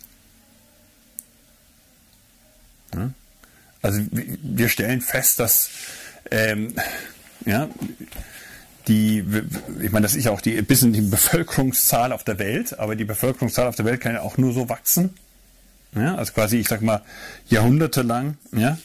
Ja? 2.95 3.11
Also 3.83 4.00
wir 4.12 4.68
stellen 4.68 5.00
fest, 5.00 5.40
dass 5.40 5.71
ähm, 6.30 6.75
ja, 7.45 7.68
die, 8.88 9.25
ich 9.80 9.90
meine, 9.90 10.04
das 10.04 10.14
ist 10.14 10.25
ja 10.25 10.30
auch 10.30 10.40
die, 10.40 10.56
ein 10.56 10.64
bisschen 10.64 10.92
die 10.92 11.00
Bevölkerungszahl 11.00 12.12
auf 12.12 12.25
der 12.25 12.38
Welt, 12.38 12.78
aber 12.78 12.97
die 12.97 13.04
Bevölkerungszahl 13.04 13.66
auf 13.66 13.76
der 13.76 13.85
Welt 13.85 14.00
kann 14.00 14.14
ja 14.14 14.23
auch 14.23 14.38
nur 14.38 14.52
so 14.52 14.68
wachsen. 14.68 15.14
Ja, 15.96 16.14
also 16.14 16.32
quasi, 16.32 16.58
ich 16.58 16.68
sag 16.68 16.82
mal, 16.82 17.02
jahrhundertelang, 17.48 18.36
ja, 18.52 18.76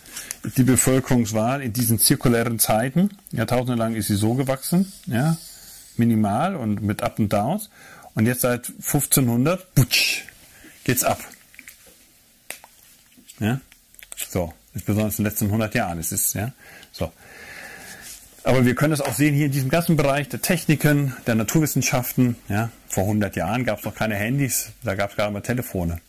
die 0.58 0.64
Bevölkerungswahl 0.64 1.62
in 1.62 1.74
diesen 1.74 2.00
zirkulären 2.00 2.58
Zeiten, 2.58 3.10
Jahrtausende 3.32 3.76
lang 3.76 3.96
ist 3.96 4.08
sie 4.08 4.16
so 4.16 4.34
gewachsen, 4.34 4.92
ja, 5.08 5.38
minimal 5.98 6.56
und 6.56 6.82
mit 6.82 7.04
Up 7.04 7.20
und 7.20 7.32
Downs. 7.32 7.70
Und 8.16 8.26
jetzt 8.26 8.42
seit 8.42 8.68
1500, 8.70 9.76
putsch, 9.76 10.24
geht's 10.84 11.04
ab. 11.04 11.20
Ja, 13.40 13.60
so. 14.16 14.54
Besonders 14.86 15.20
in 15.20 15.26
den 15.26 15.32
letzten 15.32 15.46
100 15.48 15.76
Jahren. 15.76 16.00
Es 16.00 16.14
ist, 16.14 16.34
ja, 16.34 16.54
so. 16.94 17.12
Aber 18.44 18.66
wir 18.66 18.74
können 18.74 18.94
es 18.94 19.02
auch 19.02 19.14
sehen 19.14 19.36
hier 19.36 19.48
in 19.48 19.52
diesem 19.52 19.70
ganzen 19.70 19.98
Bereich 19.98 20.30
der 20.30 20.42
Techniken, 20.42 21.14
der 21.28 21.36
Naturwissenschaften. 21.36 22.38
Ja, 22.48 22.70
vor 22.88 23.04
100 23.04 23.36
Jahren 23.36 23.66
gab 23.66 23.80
es 23.80 23.86
noch 23.86 23.94
keine 23.94 24.16
Handys, 24.16 24.72
da 24.84 24.96
gab 24.96 25.12
es 25.12 25.18
gerade 25.18 25.32
mal 25.34 25.42
Telefone. 25.42 26.00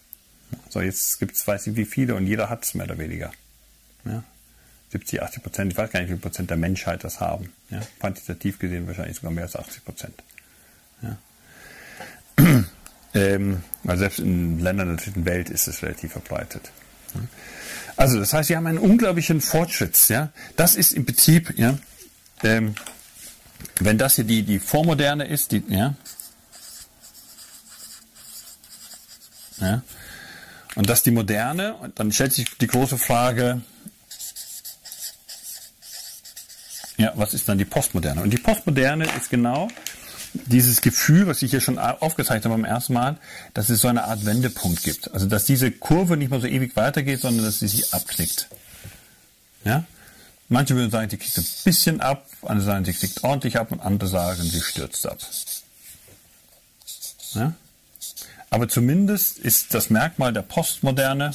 So, 0.69 0.81
jetzt 0.81 1.19
gibt 1.19 1.35
es, 1.35 1.47
weiß 1.47 1.67
ich 1.67 1.77
wie 1.77 1.85
viele 1.85 2.15
und 2.15 2.27
jeder 2.27 2.49
hat 2.49 2.65
es 2.65 2.75
mehr 2.75 2.87
oder 2.87 2.99
weniger. 2.99 3.33
Ja, 4.05 4.23
70, 4.91 5.23
80 5.23 5.43
Prozent, 5.43 5.73
ich 5.73 5.79
weiß 5.79 5.91
gar 5.91 6.01
nicht, 6.01 6.09
wie 6.09 6.15
viel 6.15 6.21
Prozent 6.23 6.51
der 6.51 6.57
Menschheit 6.57 7.05
das 7.05 7.21
haben. 7.21 7.53
Ja, 7.71 7.81
quantitativ 8.01 8.59
gesehen 8.59 8.87
wahrscheinlich 8.87 9.17
sogar 9.17 9.31
mehr 9.31 9.45
als 9.45 9.57
80 9.57 9.85
Prozent. 9.85 10.23
Ja. 11.03 11.17
ähm, 13.15 13.63
also 13.85 14.01
selbst 14.01 14.19
in 14.19 14.59
Ländern 14.59 14.89
der 14.89 14.97
dritten 14.97 15.25
Welt 15.25 15.51
ist 15.51 15.67
es 15.67 15.83
relativ 15.83 16.13
verbreitet. 16.13 16.71
Also 17.97 18.19
das 18.19 18.33
heißt, 18.33 18.49
wir 18.49 18.57
haben 18.57 18.67
einen 18.67 18.79
unglaublichen 18.79 19.41
Fortschritt. 19.41 20.09
Ja? 20.09 20.31
Das 20.57 20.77
ist 20.77 20.93
im 20.93 21.05
Prinzip, 21.05 21.59
ja, 21.59 21.79
ähm, 22.43 22.75
wenn 23.81 23.99
das 23.99 24.17
hier 24.17 24.25
die, 24.25 24.43
die 24.43 24.59
Vormoderne 24.59 25.27
ist, 25.27 25.53
die, 25.53 25.63
ja, 25.69 25.95
ja, 29.61 29.83
und 30.75 30.89
das 30.89 31.03
die 31.03 31.11
Moderne, 31.11 31.75
dann 31.95 32.13
stellt 32.13 32.33
sich 32.33 32.47
die 32.59 32.67
große 32.67 32.99
Frage, 32.99 33.61
ja, 36.97 37.13
was 37.17 37.35
ist 37.35 37.49
dann 37.49 37.59
die 37.59 37.65
Postmoderne? 37.65 38.23
Und 38.23 38.31
die 38.31 38.39
Postmoderne 38.39 39.07
ist 39.17 39.31
genau 39.31 39.69
dieses 40.35 40.81
Gefühl, 40.81 41.27
was 41.27 41.43
ich 41.43 41.51
hier 41.51 41.61
schon 41.61 41.79
aufgezeigt 41.79 42.45
habe 42.45 42.55
beim 42.55 42.65
ersten 42.65 42.95
Mal, 42.95 43.19
dass 43.55 43.69
es 43.69 43.81
so 43.81 43.89
eine 43.89 44.05
Art 44.05 44.25
Wendepunkt 44.25 44.83
gibt. 44.83 45.13
Also 45.13 45.27
dass 45.27 45.45
diese 45.45 45.71
Kurve 45.71 46.17
nicht 46.17 46.31
mehr 46.31 46.41
so 46.41 46.47
ewig 46.47 46.75
weitergeht, 46.77 47.21
sondern 47.21 47.45
dass 47.45 47.59
sie 47.59 47.69
sich 47.69 47.93
abknickt. 47.93 48.49
Ja? 49.65 49.85
Manche 50.49 50.75
würden 50.75 50.91
sagen, 50.91 51.09
die 51.09 51.17
kickt 51.17 51.37
ein 51.37 51.47
bisschen 51.65 52.01
ab, 52.01 52.27
andere 52.43 52.65
sagen, 52.65 52.85
sie 52.85 52.95
kickt 52.95 53.25
ordentlich 53.25 53.59
ab 53.59 53.73
und 53.73 53.81
andere 53.81 54.09
sagen, 54.09 54.43
sie 54.43 54.61
stürzt 54.61 55.07
ab. 55.07 55.19
Ja? 57.35 57.53
Aber 58.53 58.69
zumindest 58.69 59.39
ist 59.39 59.73
das 59.73 59.89
Merkmal 59.89 60.35
der 60.35 60.43
Postmoderne, 60.43 61.33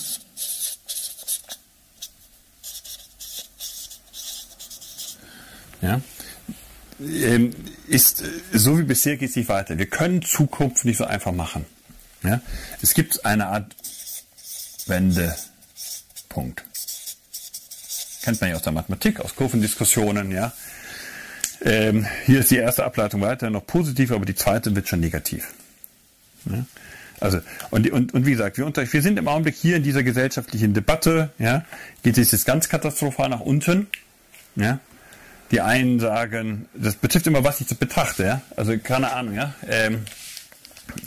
ja, 5.82 6.00
ähm, 7.00 7.56
ist 7.88 8.22
äh, 8.22 8.28
so 8.54 8.78
wie 8.78 8.84
bisher 8.84 9.18
geht 9.18 9.32
es 9.32 9.36
nicht 9.36 9.50
weiter. 9.50 9.80
Wir 9.80 9.88
können 9.88 10.22
Zukunft 10.22 10.86
nicht 10.86 10.98
so 10.98 11.06
einfach 11.06 11.32
machen. 11.32 11.66
Ja? 12.22 12.40
Es 12.84 12.94
gibt 12.94 13.26
eine 13.26 13.48
Art 13.48 13.76
Wendepunkt. 14.86 16.64
Kennt 18.22 18.42
man 18.42 18.52
ja 18.52 18.58
aus 18.58 18.62
der 18.62 18.74
Mathematik, 18.74 19.22
aus 19.22 19.36
Kurvendiskussionen. 19.36 20.30
Ja? 20.30 20.54
Ähm, 21.62 22.06
hier 22.28 22.42
ist 22.42 22.52
die 22.52 22.58
erste 22.58 22.86
Ableitung 22.86 23.22
weiter 23.22 23.50
noch 23.50 23.66
positiv, 23.66 24.12
aber 24.12 24.28
die 24.28 24.36
zweite 24.36 24.76
wird 24.76 24.88
schon 24.88 25.00
negativ. 25.00 25.52
Ja? 26.46 26.64
Also, 27.20 27.40
und, 27.72 27.90
und, 27.92 28.14
und 28.14 28.26
wie 28.26 28.32
gesagt, 28.32 28.58
wir, 28.58 28.66
unter, 28.66 28.92
wir 28.92 29.02
sind 29.02 29.18
im 29.18 29.28
Augenblick 29.28 29.56
hier 29.56 29.78
in 29.78 29.84
dieser 29.84 30.04
gesellschaftlichen 30.04 30.74
Debatte, 30.74 31.32
ja, 31.40 31.66
geht 32.04 32.18
es 32.18 32.32
jetzt 32.32 32.46
ganz 32.46 32.70
katastrophal 32.70 33.30
nach 33.30 33.40
unten, 33.40 33.88
ja, 34.56 34.80
die 35.52 35.62
einen 35.62 36.00
sagen, 36.00 36.68
das 36.74 36.96
betrifft 36.96 37.28
immer, 37.28 37.44
was 37.44 37.62
ich 37.62 37.68
betrachte, 37.78 38.24
ja. 38.24 38.42
Also 38.56 38.78
keine 38.78 39.14
Ahnung, 39.14 39.34
ja. 39.34 39.54
Ähm, 39.68 40.04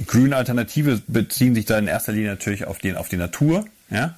grüne 0.06 0.36
Alternative 0.36 1.00
beziehen 1.06 1.54
sich 1.54 1.64
da 1.64 1.78
in 1.78 1.86
erster 1.86 2.12
Linie 2.12 2.30
natürlich 2.30 2.66
auf 2.66 2.78
die, 2.78 2.94
auf 2.94 3.08
die 3.08 3.16
Natur, 3.16 3.66
ja. 3.90 4.16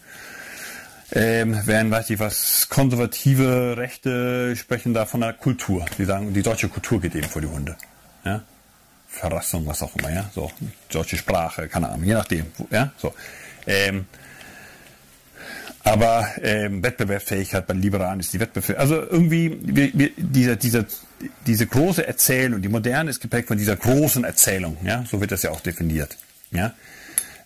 Ähm, 1.14 1.60
während, 1.66 1.90
weiß 1.90 2.08
ich 2.08 2.18
was, 2.20 2.70
konservative 2.70 3.76
Rechte 3.76 4.56
sprechen 4.56 4.94
da 4.94 5.04
von 5.04 5.20
der 5.20 5.34
Kultur. 5.34 5.84
Die 5.98 6.06
sagen, 6.06 6.32
die 6.32 6.40
deutsche 6.40 6.70
Kultur 6.70 7.02
geht 7.02 7.14
eben 7.14 7.28
vor 7.28 7.42
die 7.42 7.48
Hunde. 7.48 7.76
Ja? 8.24 8.42
Verrassung, 9.12 9.66
was 9.66 9.82
auch 9.82 9.94
immer, 9.96 10.12
ja. 10.12 10.30
So, 10.34 10.50
deutsche 10.90 11.16
Sprache, 11.16 11.68
keine 11.68 11.90
Ahnung, 11.90 12.04
je 12.04 12.14
nachdem. 12.14 12.46
Ja, 12.70 12.92
so. 12.96 13.14
Ähm, 13.66 14.06
aber 15.84 16.28
ähm, 16.42 16.82
Wettbewerbsfähigkeit 16.82 17.66
bei 17.66 17.74
Liberalen 17.74 18.20
ist 18.20 18.32
die 18.32 18.40
Wettbewerb. 18.40 18.78
Also 18.78 18.96
irgendwie 19.02 19.58
wir, 19.62 19.90
wir, 19.94 20.10
dieser, 20.16 20.56
dieser, 20.56 20.84
diese 21.46 21.66
große 21.66 22.06
Erzählung, 22.06 22.62
die 22.62 22.68
moderne 22.68 23.10
ist 23.10 23.20
geprägt 23.20 23.48
von 23.48 23.58
dieser 23.58 23.76
großen 23.76 24.24
Erzählung. 24.24 24.76
Ja, 24.84 25.04
so 25.10 25.20
wird 25.20 25.32
das 25.32 25.42
ja 25.42 25.50
auch 25.50 25.60
definiert. 25.60 26.16
Ja, 26.52 26.74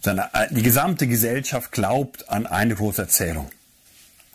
äh, 0.05 0.47
die 0.51 0.63
gesamte 0.63 1.07
Gesellschaft 1.07 1.73
glaubt 1.73 2.29
an 2.29 2.47
eine 2.47 2.75
große 2.75 3.03
Erzählung. 3.03 3.51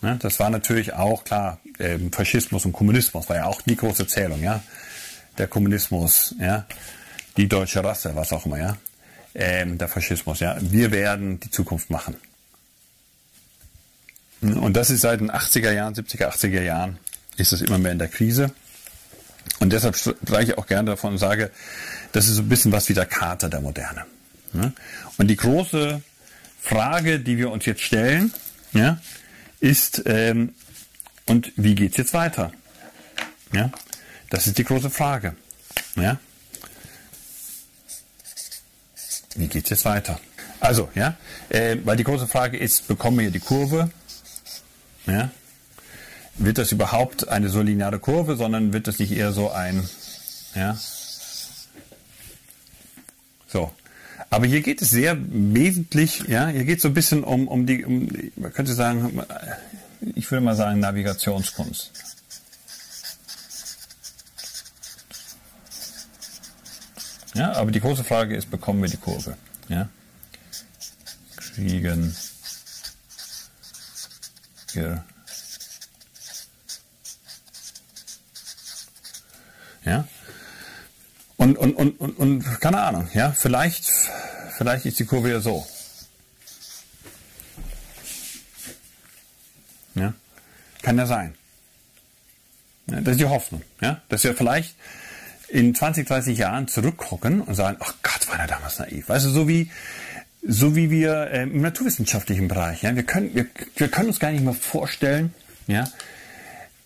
Ja, 0.02 0.16
das 0.16 0.40
war 0.40 0.50
natürlich 0.50 0.94
auch 0.94 1.24
klar. 1.24 1.58
Ähm, 1.78 2.12
Faschismus 2.12 2.66
und 2.66 2.72
Kommunismus 2.72 3.28
war 3.28 3.36
ja 3.36 3.46
auch 3.46 3.62
die 3.62 3.76
große 3.76 4.02
Erzählung. 4.02 4.42
Ja, 4.42 4.62
der 5.38 5.46
Kommunismus. 5.46 6.34
Ja, 6.40 6.66
die 7.36 7.48
deutsche 7.48 7.82
Rasse, 7.82 8.14
was 8.14 8.32
auch 8.32 8.46
immer. 8.46 8.58
Ja, 8.58 8.76
ähm, 9.34 9.78
der 9.78 9.88
Faschismus. 9.88 10.40
Ja, 10.40 10.56
wir 10.60 10.90
werden 10.90 11.40
die 11.40 11.50
Zukunft 11.50 11.90
machen. 11.90 12.16
Und 14.40 14.76
das 14.76 14.90
ist 14.90 15.02
seit 15.02 15.20
den 15.20 15.30
80er 15.30 15.72
Jahren, 15.72 15.94
70er, 15.94 16.28
80er 16.28 16.62
Jahren, 16.62 16.98
ist 17.36 17.52
das 17.52 17.62
immer 17.62 17.78
mehr 17.78 17.92
in 17.92 17.98
der 17.98 18.08
Krise. 18.08 18.52
Und 19.60 19.72
deshalb 19.72 19.96
spreche 19.96 20.52
ich 20.52 20.58
auch 20.58 20.66
gerne 20.66 20.90
davon 20.90 21.12
und 21.12 21.18
sage, 21.18 21.50
das 22.10 22.26
ist 22.26 22.36
so 22.36 22.42
ein 22.42 22.48
bisschen 22.48 22.72
was 22.72 22.88
wie 22.88 22.94
der 22.94 23.06
Kater 23.06 23.48
der 23.48 23.60
Moderne. 23.60 24.04
Und 25.18 25.28
die 25.28 25.36
große 25.36 26.02
Frage, 26.60 27.20
die 27.20 27.38
wir 27.38 27.50
uns 27.50 27.64
jetzt 27.64 27.82
stellen, 27.82 28.32
ja, 28.72 29.00
ist, 29.60 30.02
ähm, 30.06 30.54
und 31.26 31.52
wie 31.56 31.74
geht's 31.74 31.96
jetzt 31.96 32.12
weiter? 32.12 32.52
Ja, 33.52 33.70
das 34.30 34.46
ist 34.46 34.58
die 34.58 34.64
große 34.64 34.90
Frage. 34.90 35.36
Ja, 35.96 36.18
wie 39.36 39.48
geht's 39.48 39.70
jetzt 39.70 39.84
weiter? 39.84 40.20
Also, 40.60 40.88
ja, 40.94 41.16
äh, 41.48 41.76
weil 41.84 41.96
die 41.96 42.04
große 42.04 42.28
Frage 42.28 42.56
ist, 42.56 42.88
bekommen 42.88 43.18
wir 43.18 43.30
die 43.30 43.40
Kurve 43.40 43.90
ja? 45.06 45.30
Wird 46.36 46.58
das 46.58 46.72
überhaupt 46.72 47.28
eine 47.28 47.48
so 47.48 47.60
lineare 47.60 47.98
Kurve, 47.98 48.36
sondern 48.36 48.72
wird 48.72 48.86
das 48.86 48.98
nicht 48.98 49.12
eher 49.12 49.32
so 49.32 49.50
ein, 49.50 49.88
ja? 50.54 50.78
So. 53.48 53.70
Aber 54.30 54.46
hier 54.46 54.62
geht 54.62 54.80
es 54.80 54.88
sehr 54.88 55.18
wesentlich, 55.20 56.24
ja, 56.26 56.48
hier 56.48 56.64
geht 56.64 56.76
es 56.76 56.82
so 56.82 56.88
ein 56.88 56.94
bisschen 56.94 57.22
um, 57.22 57.48
um 57.48 57.66
die, 57.66 57.84
um, 57.84 58.08
man 58.36 58.52
könnte 58.52 58.72
sagen, 58.72 59.22
ich 60.14 60.30
würde 60.30 60.42
mal 60.42 60.56
sagen, 60.56 60.80
Navigationskunst. 60.80 61.90
Ja, 67.34 67.52
aber 67.52 67.70
die 67.70 67.80
große 67.80 68.04
Frage 68.04 68.36
ist, 68.36 68.50
bekommen 68.50 68.82
wir 68.82 68.88
die 68.88 68.98
Kurve? 68.98 69.36
Ja? 69.68 69.88
Kriegen 71.36 72.14
hier. 74.72 75.04
Ja. 79.84 80.06
Und, 81.36 81.58
und, 81.58 81.74
und, 81.74 82.00
und, 82.00 82.18
und 82.18 82.60
keine 82.60 82.80
Ahnung, 82.80 83.08
ja, 83.14 83.32
vielleicht, 83.32 83.90
vielleicht 84.56 84.86
ist 84.86 84.98
die 85.00 85.04
Kurve 85.04 85.30
ja 85.30 85.40
so. 85.40 85.66
Ja. 89.94 90.14
Kann 90.82 90.98
ja 90.98 91.06
sein. 91.06 91.34
Ja, 92.86 93.00
das 93.00 93.12
ist 93.12 93.20
die 93.20 93.26
Hoffnung, 93.26 93.62
ja, 93.80 94.00
dass 94.08 94.24
wir 94.24 94.34
vielleicht 94.34 94.76
in 95.52 95.74
20, 95.74 96.08
30 96.08 96.38
Jahren 96.38 96.66
zurückgucken 96.66 97.42
und 97.42 97.54
sagen, 97.54 97.76
ach 97.80 97.94
Gott, 98.02 98.26
war 98.28 98.38
der 98.38 98.46
damals 98.46 98.78
naiv. 98.78 99.10
Weißt 99.10 99.26
du, 99.26 99.28
so 99.28 99.48
wie, 99.48 99.70
so 100.42 100.74
wie 100.74 100.90
wir 100.90 101.30
äh, 101.30 101.42
im 101.42 101.60
naturwissenschaftlichen 101.60 102.48
Bereich. 102.48 102.82
Ja, 102.82 102.96
wir, 102.96 103.02
können, 103.02 103.34
wir, 103.34 103.46
wir 103.76 103.88
können 103.88 104.08
uns 104.08 104.18
gar 104.18 104.32
nicht 104.32 104.42
mehr 104.42 104.54
vorstellen, 104.54 105.34
ja, 105.66 105.86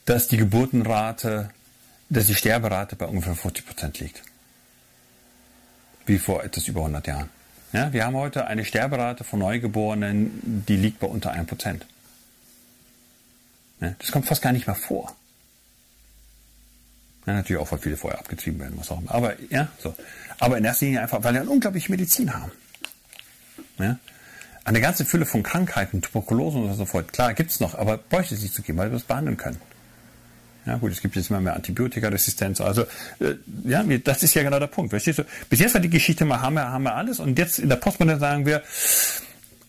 dass 0.05 0.27
die 0.27 0.37
Geburtenrate, 0.37 1.51
dass 2.11 2.27
die 2.27 2.35
Sterberate 2.35 2.97
bei 2.97 3.07
ungefähr 3.07 3.37
40 3.37 3.67
Prozent 3.67 4.01
liegt. 4.01 4.23
Wie 6.05 6.19
vor 6.19 6.43
etwas 6.43 6.67
über 6.67 6.81
100 6.81 7.07
Jahren. 7.07 7.31
Ja, 7.73 7.93
wir 7.93 8.05
haben 8.05 8.17
heute 8.17 8.49
eine 8.49 8.65
Sterberate 8.65 9.23
von 9.23 9.39
Neugeborenen, 9.39 10.65
die 10.67 10.77
liegt 10.77 10.99
bei 10.99 11.07
unter 11.07 11.31
1 11.31 11.47
Prozent. 11.47 11.87
Ja, 13.81 13.95
das 13.99 14.11
kommt 14.11 14.27
fast 14.27 14.43
gar 14.43 14.53
nicht 14.53 14.67
mehr 14.67 14.77
vor. 14.77 15.15
Ja, 17.27 17.35
natürlich 17.35 17.61
auch, 17.61 17.71
weil 17.73 17.79
viele 17.79 17.97
vorher 17.97 18.21
abgetrieben 18.21 18.61
werden, 18.61 18.75
was 18.77 18.91
auch 18.91 19.01
immer. 19.01 19.13
Aber, 19.13 19.35
ja, 19.51 19.69
so. 19.83 19.95
Aber 20.39 20.59
in 20.59 20.65
erster 20.65 20.87
Linie 20.87 21.03
einfach, 21.03 21.23
weil 21.25 21.35
wir 21.35 21.41
eine 21.41 21.51
unglaubliche 21.51 21.91
Medizin 21.91 22.33
haben. 22.33 22.53
Ja? 23.79 23.99
Eine 24.65 24.81
ganze 24.81 25.05
Fülle 25.05 25.27
von 25.27 25.43
Krankheiten, 25.43 26.03
Tuberkulose 26.03 26.59
und 26.59 26.75
so 26.75 26.87
fort. 26.87 27.13
Klar, 27.13 27.35
gibt 27.35 27.51
es 27.51 27.61
noch, 27.61 27.75
aber 27.75 27.99
bräuchte 27.99 28.35
es 28.35 28.43
nicht 28.43 28.55
zu 28.55 28.63
geben, 28.63 28.79
weil 28.79 28.91
wir 28.91 28.97
es 28.97 29.05
behandeln 29.05 29.37
können. 29.37 29.61
Ja 30.67 30.77
gut, 30.77 30.91
es 30.91 31.01
gibt 31.01 31.15
jetzt 31.15 31.31
immer 31.31 31.41
mehr 31.41 31.55
Antibiotikaresistenz. 31.55 32.61
Also 32.61 32.83
äh, 33.21 33.37
ja, 33.65 33.85
das 33.85 34.25
ist 34.25 34.35
ja 34.35 34.43
genau 34.43 34.59
der 34.59 34.67
Punkt. 34.67 34.91
Verstehst 34.91 35.21
du? 35.21 35.25
Bis 35.49 35.61
jetzt 35.61 35.75
war 35.75 35.81
die 35.81 35.91
Geschichte 35.91 36.25
mal, 36.25 36.41
haben 36.41 36.55
wir, 36.55 36.69
haben 36.71 36.83
wir 36.83 36.95
alles 36.95 37.21
und 37.21 37.39
jetzt 37.39 37.61
in 37.61 37.69
der 37.69 37.77
Postmoderne 37.77 38.19
sagen 38.19 38.47
wir, 38.47 38.63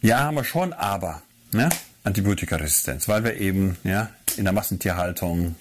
ja, 0.02 0.20
haben 0.20 0.36
wir 0.36 0.44
schon, 0.44 0.74
aber. 0.74 1.22
Ne? 1.52 1.70
Antibiotikaresistenz, 2.04 3.08
weil 3.08 3.24
wir 3.24 3.36
eben 3.36 3.78
ja, 3.84 4.10
in 4.38 4.46
der 4.46 4.54
Massentierhaltung 4.54 5.56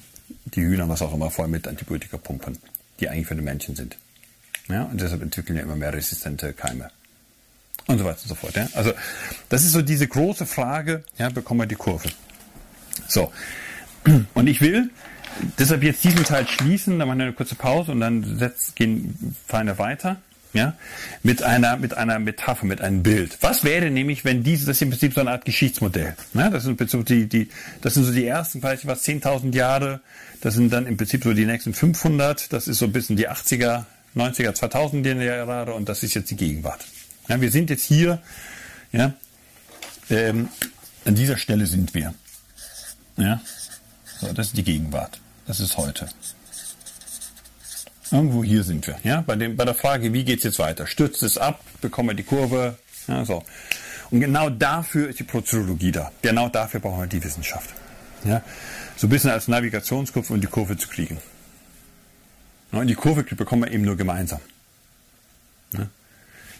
die 0.55 0.63
Hühner, 0.63 0.89
was 0.89 1.03
auch 1.03 1.13
immer, 1.13 1.31
voll 1.31 1.49
mit 1.49 1.67
Antibiotika 1.67 2.17
pumpen, 2.17 2.59
die 3.01 3.09
eigentlich 3.09 3.27
für 3.27 3.35
den 3.35 3.45
Menschen 3.45 3.77
sind. 3.77 3.97
Ja, 4.69 4.85
und 4.85 5.01
deshalb 5.01 5.23
entwickeln 5.23 5.57
ja 5.57 5.63
immer 5.63 5.77
mehr 5.77 5.93
resistente 5.93 6.53
Keime. 6.53 6.91
Und 7.87 7.99
so 7.99 8.05
weiter 8.05 8.19
und 8.23 8.29
so 8.29 8.35
fort. 8.35 8.57
Ja. 8.57 8.69
Also 8.75 8.93
das 9.49 9.65
ist 9.65 9.73
so 9.73 9.83
diese 9.83 10.09
große 10.09 10.47
Frage, 10.47 11.05
ja, 11.19 11.29
bekommen 11.29 11.61
wir 11.61 11.67
die 11.67 11.77
Kurve. 11.77 12.09
So. 13.07 13.33
Und 14.35 14.47
ich 14.47 14.61
will 14.61 14.91
deshalb 15.59 15.83
jetzt 15.83 16.03
diesen 16.03 16.25
Teil 16.25 16.47
schließen, 16.49 16.99
dann 16.99 17.09
machen 17.09 17.19
wir 17.19 17.27
eine 17.27 17.35
kurze 17.35 17.55
Pause 17.55 17.93
und 17.93 18.01
dann 18.01 18.39
setz, 18.39 18.75
gehen, 18.75 19.37
fahren 19.47 19.79
weiter. 19.79 20.17
Ja, 20.57 20.73
mit 21.23 21.43
einer, 21.43 21.77
mit 21.77 21.95
einer 21.95 22.19
Metapher, 22.19 22.65
mit 22.65 22.81
einem 22.81 23.03
Bild. 23.03 23.37
Was 23.43 23.63
wäre 23.63 23.91
nämlich, 23.91 24.25
wenn 24.25 24.43
diese, 24.43 24.65
das 24.65 24.77
ist 24.77 24.83
im 24.83 24.91
Prinzip 24.91 25.13
so 25.13 25.21
eine 25.21 25.33
Art 25.33 25.45
Geschichtsmodell. 25.45 26.17
Ja, 26.33 26.49
das 26.49 26.65
sind 26.65 26.89
so 26.89 27.03
die, 27.03 27.27
die, 27.27 27.51
das 27.83 27.93
sind 27.93 28.05
so 28.05 28.13
die 28.13 28.27
ersten, 28.27 28.61
vielleicht 28.61 28.87
was, 28.87 29.05
10.000 29.05 29.55
Jahre. 29.55 30.01
Das 30.41 30.55
sind 30.55 30.73
dann 30.73 30.87
im 30.87 30.97
Prinzip 30.97 31.25
so 31.25 31.35
die 31.35 31.45
nächsten 31.45 31.75
500. 31.75 32.53
Das 32.55 32.69
ist 32.69 32.79
so 32.79 32.87
ein 32.87 32.93
bisschen 32.93 33.17
die 33.17 33.29
80er, 33.29 33.85
90er, 34.15 34.53
2000er 34.53 35.23
Jahre 35.23 35.75
und 35.75 35.91
das 35.91 36.03
ist 36.03 36.15
jetzt 36.15 36.31
die 36.31 36.37
Gegenwart. 36.37 36.87
Ja, 37.29 37.39
wir 37.39 37.51
sind 37.51 37.69
jetzt 37.69 37.85
hier, 37.85 38.23
ja, 38.93 39.13
ähm, 40.09 40.49
an 41.05 41.15
dieser 41.15 41.37
Stelle 41.37 41.67
sind 41.67 41.93
wir. 41.93 42.15
Ja, 43.19 43.43
so, 44.21 44.33
das 44.33 44.49
ist 44.49 44.57
die 44.57 44.65
Gegenwart. 44.65 45.21
Das 45.47 45.61
ist 45.61 45.77
heute. 45.77 46.09
Irgendwo 48.11 48.45
hier 48.45 48.63
sind 48.63 48.87
wir. 48.87 48.99
Ja? 49.03 49.23
Bei, 49.23 49.37
dem, 49.37 49.57
bei 49.57 49.65
der 49.65 49.75
Frage, 49.75 50.13
wie 50.13 50.25
geht 50.25 50.39
es 50.39 50.45
jetzt 50.45 50.59
weiter? 50.59 50.87
Stürzt 50.87 51.23
es 51.23 51.39
ab? 51.39 51.61
Bekommen 51.81 52.11
wir 52.11 52.15
die 52.15 52.23
Kurve? 52.23 52.79
Ja, 53.09 53.25
so. 53.25 53.43
Und 54.11 54.21
genau 54.21 54.51
dafür 54.51 55.09
ist 55.09 55.19
die 55.19 55.25
Prozedurologie 55.25 55.93
da. 55.93 56.13
Genau 56.23 56.49
dafür 56.49 56.81
brauchen 56.81 57.01
wir 57.01 57.07
die 57.07 57.23
Wissenschaft. 57.23 57.71
Ja? 58.25 58.43
So 58.97 59.07
ein 59.07 59.11
bisschen 59.11 59.31
als 59.31 59.49
Navigationskurve, 59.49 60.33
um 60.33 60.41
die 60.41 60.47
Kurve 60.47 60.77
zu 60.77 60.89
kriegen. 60.89 61.19
Und 62.73 62.87
die 62.89 62.95
Kurve 62.95 63.23
bekommen 63.23 63.65
wir 63.65 63.73
eben 63.73 63.85
nur 63.85 63.97
gemeinsam. 63.97 64.41
Ja? 65.73 65.87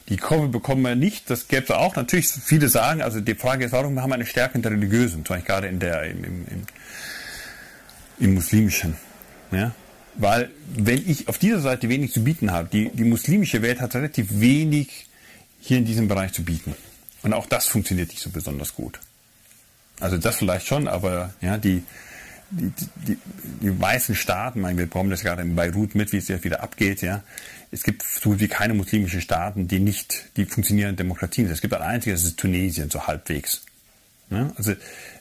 Die 0.09 0.17
Kurve 0.17 0.49
bekommen 0.49 0.83
wir 0.83 0.95
nicht, 0.95 1.31
das 1.31 1.49
gäbe 1.49 1.65
es 1.65 1.71
auch. 1.71 1.97
Natürlich, 1.97 2.29
viele 2.29 2.69
sagen, 2.69 3.03
also 3.03 3.21
die 3.21 3.35
Frage 3.35 3.65
ist, 3.65 3.73
warum 3.73 4.01
haben 4.01 4.11
wir 4.11 4.15
eine 4.15 4.27
Stärke 4.27 4.55
in 4.55 4.63
der 4.63 4.73
Religiösen, 4.73 5.25
zum 5.25 5.35
Beispiel 5.35 5.47
gerade 5.47 5.67
in 5.67 5.81
der, 5.81 6.05
im, 6.05 6.25
im, 6.25 6.47
im, 6.47 6.67
im 8.19 8.35
Muslimischen. 8.35 8.97
Ja? 9.51 9.73
Weil 10.19 10.51
wenn 10.75 11.09
ich 11.09 11.29
auf 11.29 11.39
dieser 11.39 11.61
Seite 11.61 11.89
wenig 11.89 12.13
zu 12.13 12.25
bieten 12.25 12.51
habe, 12.51 12.69
die, 12.73 12.91
die 12.91 13.05
muslimische 13.05 13.63
Welt 13.63 13.81
hat 13.81 13.95
relativ 13.95 14.41
wenig 14.41 15.07
hier 15.61 15.79
in 15.79 15.85
diesem 15.85 16.09
Bereich 16.09 16.33
zu 16.33 16.45
bieten. 16.45 16.75
Und 17.23 17.33
auch 17.33 17.47
das 17.47 17.67
funktioniert 17.67 18.09
nicht 18.11 18.21
so 18.23 18.31
besonders 18.31 18.75
gut. 18.75 19.01
Also 20.01 20.19
das 20.19 20.37
vielleicht 20.37 20.67
schon, 20.67 20.89
aber 20.89 21.35
ja, 21.41 21.59
die, 21.59 21.83
die, 22.51 22.73
die, 23.07 23.19
die 23.63 23.71
meisten 23.71 24.15
Staaten, 24.15 24.61
meine, 24.61 24.79
wir 24.79 24.87
bekommen 24.87 25.11
das 25.11 25.23
gerade 25.23 25.43
in 25.43 25.57
Beirut 25.57 25.95
mit, 25.95 26.13
wie 26.13 26.19
es 26.19 26.29
jetzt 26.29 26.45
wieder 26.45 26.63
abgeht, 26.63 27.03
ja. 27.03 27.23
Es 27.73 27.83
gibt 27.83 28.03
so 28.03 28.39
wie 28.39 28.47
keine 28.47 28.75
muslimischen 28.75 29.21
Staaten, 29.21 29.67
die 29.67 29.81
nicht 29.81 30.31
die 30.37 30.45
funktionierenden 30.45 30.97
Demokratien 30.97 31.47
sind. 31.47 31.55
Es 31.55 31.61
gibt 31.61 31.75
ein 31.75 31.83
einziges, 31.83 32.21
das 32.21 32.31
ist 32.31 32.39
Tunesien, 32.39 32.91
so 32.91 33.07
halbwegs. 33.07 33.63
Ja, 34.31 34.51
also 34.57 34.75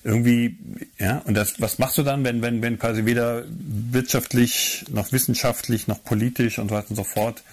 irgendwie, 0.04 0.58
ja, 0.98 1.20
und 1.20 1.36
das, 1.36 1.62
was 1.62 1.78
machst 1.78 1.98
du 1.98 2.04
dann, 2.04 2.24
wenn, 2.24 2.42
wenn, 2.42 2.62
wenn 2.64 2.80
quasi 2.80 3.06
weder 3.06 3.44
wirtschaftlich 3.48 4.86
noch 4.90 5.12
wissenschaftlich 5.12 5.88
noch 5.88 6.04
politisch 6.04 6.58
und 6.58 6.70
so 6.70 6.76
weiter 6.76 6.90
und 6.90 6.96
so 6.96 7.04
fort 7.04 7.44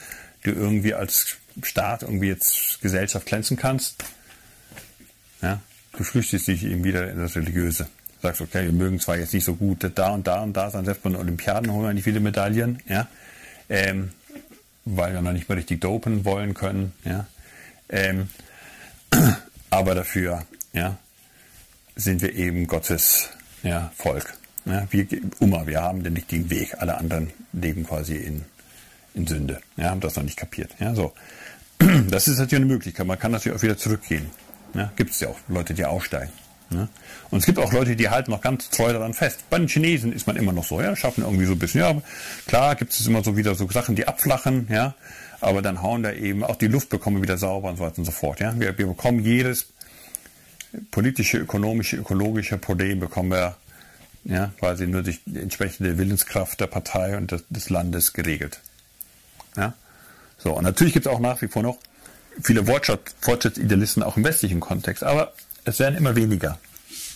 du 0.45 0.51
irgendwie 0.51 0.95
als 0.95 1.37
Staat 1.63 2.03
irgendwie 2.03 2.29
jetzt 2.29 2.81
Gesellschaft 2.81 3.27
glänzen 3.27 3.59
kannst? 3.59 4.03
Ja, 5.43 5.61
du 5.97 6.05
flüchtest 6.05 6.49
dich 6.49 6.65
eben 6.65 6.85
wieder 6.85 7.11
in 7.11 7.19
das 7.19 7.37
Religiöse. 7.37 7.87
Sagst, 8.23 8.41
okay, 8.41 8.65
wir 8.65 8.73
mögen 8.73 9.01
zwar 9.01 9.19
jetzt 9.19 9.35
nicht 9.35 9.45
so 9.45 9.55
gut 9.55 9.91
da 9.95 10.11
und 10.11 10.27
da 10.27 10.43
und 10.43 10.57
da 10.57 10.71
sein, 10.71 10.85
selbst 10.85 11.03
bei 11.03 11.11
den 11.11 11.19
Olympiaden 11.19 11.73
holen 11.73 11.87
wir 11.87 11.95
nicht 11.95 12.05
viele 12.05 12.21
Medaillen, 12.21 12.79
ja, 12.89 13.09
ähm, 13.69 14.13
weil 14.85 15.13
wir 15.13 15.21
noch 15.21 15.33
nicht 15.33 15.49
mehr 15.49 15.59
richtig 15.59 15.81
dopen 15.81 16.25
wollen 16.25 16.55
können, 16.55 16.93
ja, 17.05 17.27
ähm, 17.89 18.29
aber 19.71 19.97
dafür, 19.97 20.47
ja, 20.73 20.99
sind 21.97 22.23
wir 22.23 22.35
eben 22.35 22.67
Gottes 22.67 23.31
ja, 23.63 23.93
Volk. 23.97 24.35
Ja, 24.65 24.87
wir, 24.91 25.07
Umma, 25.41 25.67
wir 25.67 25.83
haben 25.83 26.03
den 26.03 26.15
richtigen 26.15 26.51
Weg. 26.51 26.77
Alle 26.79 26.97
anderen 26.97 27.33
leben 27.53 27.87
quasi 27.87 28.17
in, 28.17 28.45
in 29.15 29.27
Sünde. 29.27 29.61
Ja, 29.77 29.91
haben 29.91 30.01
das 30.01 30.17
noch 30.17 30.23
nicht 30.23 30.37
kapiert. 30.37 30.71
Ja, 30.79 30.95
so. 30.95 31.13
Das 32.09 32.29
ist 32.29 32.39
natürlich 32.39 32.65
eine 32.65 32.73
Möglichkeit. 32.73 33.07
Man 33.07 33.19
kann 33.19 33.33
natürlich 33.33 33.59
auch 33.59 33.63
wieder 33.63 33.77
zurückgehen. 33.77 34.31
Ja, 34.75 34.93
gibt 34.97 35.11
es 35.11 35.21
ja 35.21 35.29
auch 35.29 35.39
Leute, 35.49 35.75
die 35.75 35.85
aussteigen. 35.85 36.33
Ja. 36.71 36.89
Und 37.31 37.41
es 37.41 37.47
gibt 37.47 37.59
auch 37.59 37.73
Leute, 37.73 37.97
die 37.97 38.09
halten 38.09 38.31
noch 38.31 38.41
ganz 38.41 38.71
treu 38.71 38.93
daran 38.93 39.15
fest. 39.15 39.45
Bei 39.51 39.59
den 39.59 39.69
Chinesen 39.69 40.13
ist 40.13 40.27
man 40.27 40.37
immer 40.37 40.53
noch 40.53 40.65
so, 40.65 40.81
ja, 40.81 40.97
schaffen 40.97 41.23
irgendwie 41.25 41.45
so 41.45 41.53
ein 41.53 41.59
bisschen. 41.59 41.81
Ja, 41.81 42.01
klar 42.47 42.77
gibt 42.77 42.93
es 42.93 43.07
immer 43.07 43.23
so 43.23 43.37
wieder 43.37 43.55
so 43.55 43.69
Sachen, 43.69 43.97
die 43.97 44.07
abflachen, 44.07 44.69
ja, 44.71 44.95
aber 45.41 45.61
dann 45.61 45.83
hauen 45.83 46.03
da 46.03 46.13
eben 46.13 46.45
auch 46.45 46.57
die 46.57 46.69
Luft 46.69 46.89
bekommen 46.89 47.23
wieder 47.23 47.37
sauber 47.37 47.69
und 47.69 47.77
so 47.77 47.85
weiter 47.85 47.99
und 47.99 48.05
so 48.05 48.13
fort. 48.13 48.41
Ja. 48.41 48.59
Wir, 48.59 48.79
wir 48.79 48.87
bekommen 48.87 49.23
jedes 49.23 49.67
politische, 50.91 51.39
ökonomische, 51.39 51.97
ökologische 51.97 52.59
Problem 52.59 53.01
bekommen 53.01 53.31
wir 53.31 53.57
ja, 54.25 54.53
quasi 54.59 54.87
nur 54.87 55.03
durch 55.03 55.21
die 55.27 55.41
entsprechende 55.41 55.99
Willenskraft 55.99 56.61
der 56.61 56.69
Partei 56.69 57.17
und 57.17 57.33
des, 57.33 57.45
des 57.49 57.71
Landes 57.71 58.13
geregelt. 58.13 58.61
Ja? 59.57 59.75
So, 60.39 60.57
und 60.57 60.65
natürlich 60.65 60.93
gibt 60.93 61.07
es 61.07 61.13
auch 61.13 61.21
nach 61.21 61.43
wie 61.43 61.49
vor 61.49 61.63
noch 61.63 61.79
viele 62.43 62.65
Fortschrittsidealisten 62.65 64.03
auch 64.03 64.17
im 64.17 64.25
westlichen 64.25 64.61
Kontext, 64.61 65.03
aber 65.03 65.33
es 65.65 65.79
werden 65.79 65.97
immer 65.97 66.17
weniger, 66.17 66.59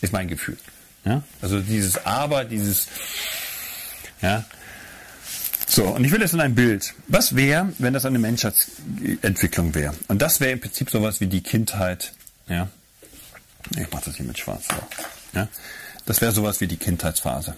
ist 0.00 0.12
mein 0.12 0.28
Gefühl. 0.28 0.58
Ja? 1.04 1.22
Also 1.40 1.60
dieses 1.60 2.04
Aber, 2.04 2.44
dieses, 2.44 2.88
ja, 4.20 4.44
so, 5.68 5.84
und 5.88 6.04
ich 6.04 6.12
will 6.12 6.20
jetzt 6.20 6.32
in 6.32 6.40
ein 6.40 6.54
Bild. 6.54 6.94
Was 7.08 7.34
wäre, 7.34 7.72
wenn 7.78 7.92
das 7.92 8.06
eine 8.06 8.18
Menschheitsentwicklung 8.18 9.74
wäre? 9.74 9.94
Und 10.08 10.22
das 10.22 10.40
wäre 10.40 10.52
im 10.52 10.60
Prinzip 10.60 10.90
sowas 10.90 11.20
wie 11.20 11.26
die 11.26 11.42
Kindheit, 11.42 12.12
ja, 12.48 12.68
ich 13.70 13.90
mache 13.90 14.06
das 14.06 14.16
hier 14.16 14.26
mit 14.26 14.38
schwarz. 14.38 14.64
So. 14.68 15.38
Ja? 15.38 15.48
Das 16.04 16.20
wäre 16.20 16.32
sowas 16.32 16.60
wie 16.60 16.66
die 16.66 16.76
Kindheitsphase. 16.76 17.56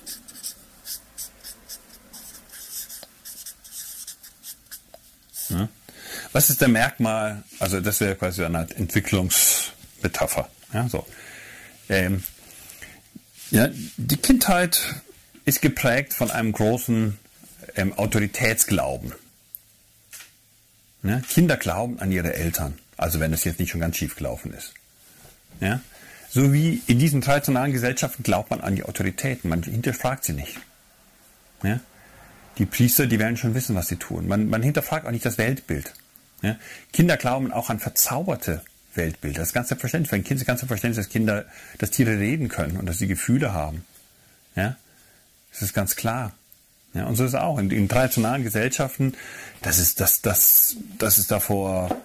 Ja? 5.50 5.68
Was 6.32 6.50
ist 6.50 6.60
der 6.60 6.68
Merkmal? 6.68 7.42
Also 7.58 7.80
das 7.80 8.00
wäre 8.00 8.16
quasi 8.16 8.44
eine 8.44 8.58
Art 8.58 8.76
Entwicklungsmetapher. 8.76 10.48
Ja, 10.72 10.88
so. 10.88 11.06
Ähm, 11.88 12.22
ja, 13.50 13.68
die 13.96 14.16
Kindheit 14.16 14.94
ist 15.44 15.62
geprägt 15.62 16.12
von 16.12 16.30
einem 16.30 16.52
großen 16.52 17.18
ähm, 17.76 17.92
Autoritätsglauben. 17.94 19.14
Ja, 21.02 21.20
Kinder 21.20 21.56
glauben 21.56 21.98
an 22.00 22.12
ihre 22.12 22.34
Eltern, 22.34 22.78
also 22.96 23.20
wenn 23.20 23.32
es 23.32 23.44
jetzt 23.44 23.60
nicht 23.60 23.70
schon 23.70 23.80
ganz 23.80 23.96
schief 23.96 24.16
gelaufen 24.16 24.52
ist. 24.52 24.74
Ja? 25.60 25.80
So 26.30 26.52
wie 26.52 26.82
in 26.86 26.98
diesen 26.98 27.20
traditionellen 27.20 27.72
Gesellschaften 27.72 28.22
glaubt 28.22 28.50
man 28.50 28.60
an 28.60 28.76
die 28.76 28.84
Autoritäten. 28.84 29.48
Man 29.48 29.62
hinterfragt 29.62 30.24
sie 30.24 30.34
nicht. 30.34 30.58
Ja? 31.62 31.80
Die 32.58 32.66
Priester, 32.66 33.06
die 33.06 33.18
werden 33.18 33.36
schon 33.36 33.54
wissen, 33.54 33.74
was 33.74 33.88
sie 33.88 33.96
tun. 33.96 34.28
Man, 34.28 34.48
man 34.48 34.62
hinterfragt 34.62 35.06
auch 35.06 35.10
nicht 35.10 35.24
das 35.24 35.38
Weltbild. 35.38 35.92
Ja? 36.42 36.56
Kinder 36.92 37.16
glauben 37.16 37.52
auch 37.52 37.70
an 37.70 37.78
verzauberte 37.78 38.62
Weltbilder. 38.94 39.40
Das 39.40 39.48
ist 39.48 39.54
ganz 39.54 39.68
selbstverständlich. 39.68 40.10
Für 40.10 40.16
ein 40.16 40.24
Kind 40.24 40.40
ist 40.40 40.46
ganz 40.46 40.60
selbstverständlich, 40.60 41.06
dass 41.06 41.12
Kinder, 41.12 41.46
dass 41.78 41.90
Tiere 41.90 42.18
reden 42.18 42.48
können 42.48 42.76
und 42.76 42.86
dass 42.86 42.98
sie 42.98 43.06
Gefühle 43.06 43.52
haben. 43.52 43.84
Ja? 44.54 44.76
Das 45.52 45.62
ist 45.62 45.72
ganz 45.72 45.96
klar. 45.96 46.32
Ja, 46.94 47.04
und 47.06 47.16
so 47.16 47.24
ist 47.24 47.34
es 47.34 47.40
auch. 47.40 47.58
In, 47.58 47.70
in 47.70 47.88
traditionellen 47.88 48.42
Gesellschaften, 48.42 49.14
das 49.62 49.78
ist, 49.78 50.00
das, 50.00 50.22
das, 50.22 50.76
das 50.98 51.18
ist 51.18 51.30
davor 51.30 51.96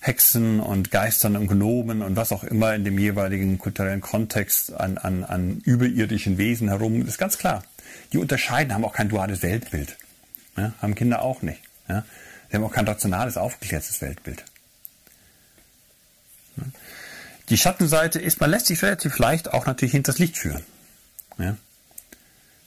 Hexen 0.00 0.60
und 0.60 0.90
Geistern 0.90 1.36
und 1.36 1.46
Gnomen 1.46 2.00
und 2.00 2.16
was 2.16 2.32
auch 2.32 2.42
immer 2.42 2.74
in 2.74 2.84
dem 2.84 2.98
jeweiligen 2.98 3.58
kulturellen 3.58 4.00
Kontext 4.00 4.72
an, 4.72 4.96
an, 4.96 5.24
an 5.24 5.60
überirdischen 5.64 6.38
Wesen 6.38 6.68
herum, 6.68 7.06
ist 7.06 7.18
ganz 7.18 7.36
klar. 7.36 7.62
Die 8.12 8.18
unterscheiden, 8.18 8.72
haben 8.72 8.84
auch 8.84 8.94
kein 8.94 9.10
duales 9.10 9.42
Weltbild. 9.42 9.98
Ja, 10.56 10.72
haben 10.80 10.94
Kinder 10.94 11.22
auch 11.22 11.42
nicht. 11.42 11.60
Ja. 11.88 12.04
Sie 12.48 12.56
haben 12.56 12.64
auch 12.64 12.72
kein 12.72 12.88
rationales, 12.88 13.36
aufgeklärtes 13.36 14.00
Weltbild. 14.00 14.42
Die 17.50 17.58
Schattenseite 17.58 18.18
ist, 18.18 18.40
man 18.40 18.50
lässt 18.50 18.66
sich 18.66 18.82
relativ 18.82 19.18
leicht 19.18 19.52
auch 19.52 19.66
natürlich 19.66 19.92
hinters 19.92 20.18
Licht 20.18 20.38
führen. 20.38 20.64
Ja. 21.38 21.56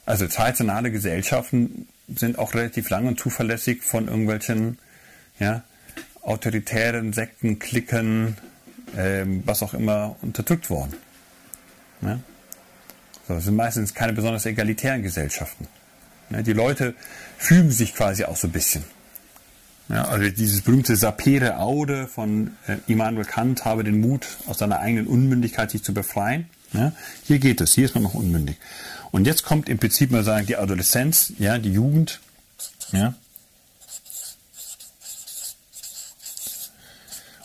Also 0.06 0.28
traditionelle 0.28 0.92
Gesellschaften 0.92 1.88
sind 2.08 2.38
auch 2.38 2.54
relativ 2.54 2.90
lang 2.90 3.08
und 3.08 3.20
zuverlässig 3.20 3.82
von 3.82 4.08
irgendwelchen 4.08 4.78
ja, 5.40 5.64
autoritären 6.24 7.14
Sekten, 7.14 7.60
Klicken, 7.60 8.38
ähm, 8.98 9.44
was 9.46 9.62
auch 9.62 9.74
immer, 9.74 10.16
unterdrückt 10.22 10.70
worden. 10.70 10.94
Ja? 12.02 12.20
So, 13.28 13.36
das 13.36 13.46
sind 13.46 13.56
meistens 13.56 13.94
keine 13.94 14.14
besonders 14.14 14.46
egalitären 14.46 15.04
Gesellschaften. 15.04 15.68
Ja, 16.30 16.42
die 16.42 16.54
Leute 16.54 16.96
fügen 17.38 17.72
sich 17.72 17.94
quasi 17.94 18.26
auch 18.26 18.36
so 18.36 18.48
ein 18.48 18.52
bisschen. 18.52 18.84
Ja, 19.90 20.06
also 20.06 20.30
dieses 20.30 20.62
berühmte 20.62 20.96
Sapere 20.96 21.60
Aude 21.60 22.08
von 22.08 22.52
äh, 22.68 22.78
Immanuel 22.88 23.26
Kant 23.26 23.66
habe 23.66 23.84
den 23.84 24.00
Mut, 24.00 24.26
aus 24.48 24.58
seiner 24.58 24.80
eigenen 24.80 25.08
Unmündigkeit 25.08 25.72
sich 25.72 25.84
zu 25.84 25.94
befreien. 25.94 26.50
Ja? 26.72 26.94
Hier 27.24 27.40
geht 27.40 27.62
es, 27.62 27.74
hier 27.74 27.86
ist 27.86 27.94
man 27.94 28.04
noch 28.04 28.14
unmündig. 28.14 28.58
Und 29.12 29.28
jetzt 29.28 29.44
kommt 29.44 29.70
im 29.70 29.78
Prinzip 29.78 30.10
mal 30.12 30.24
sagen, 30.24 30.48
die 30.48 30.56
Adoleszenz, 30.56 31.34
ja, 31.38 31.60
die 31.60 31.74
Jugend, 31.74 32.20
ja. 32.92 33.14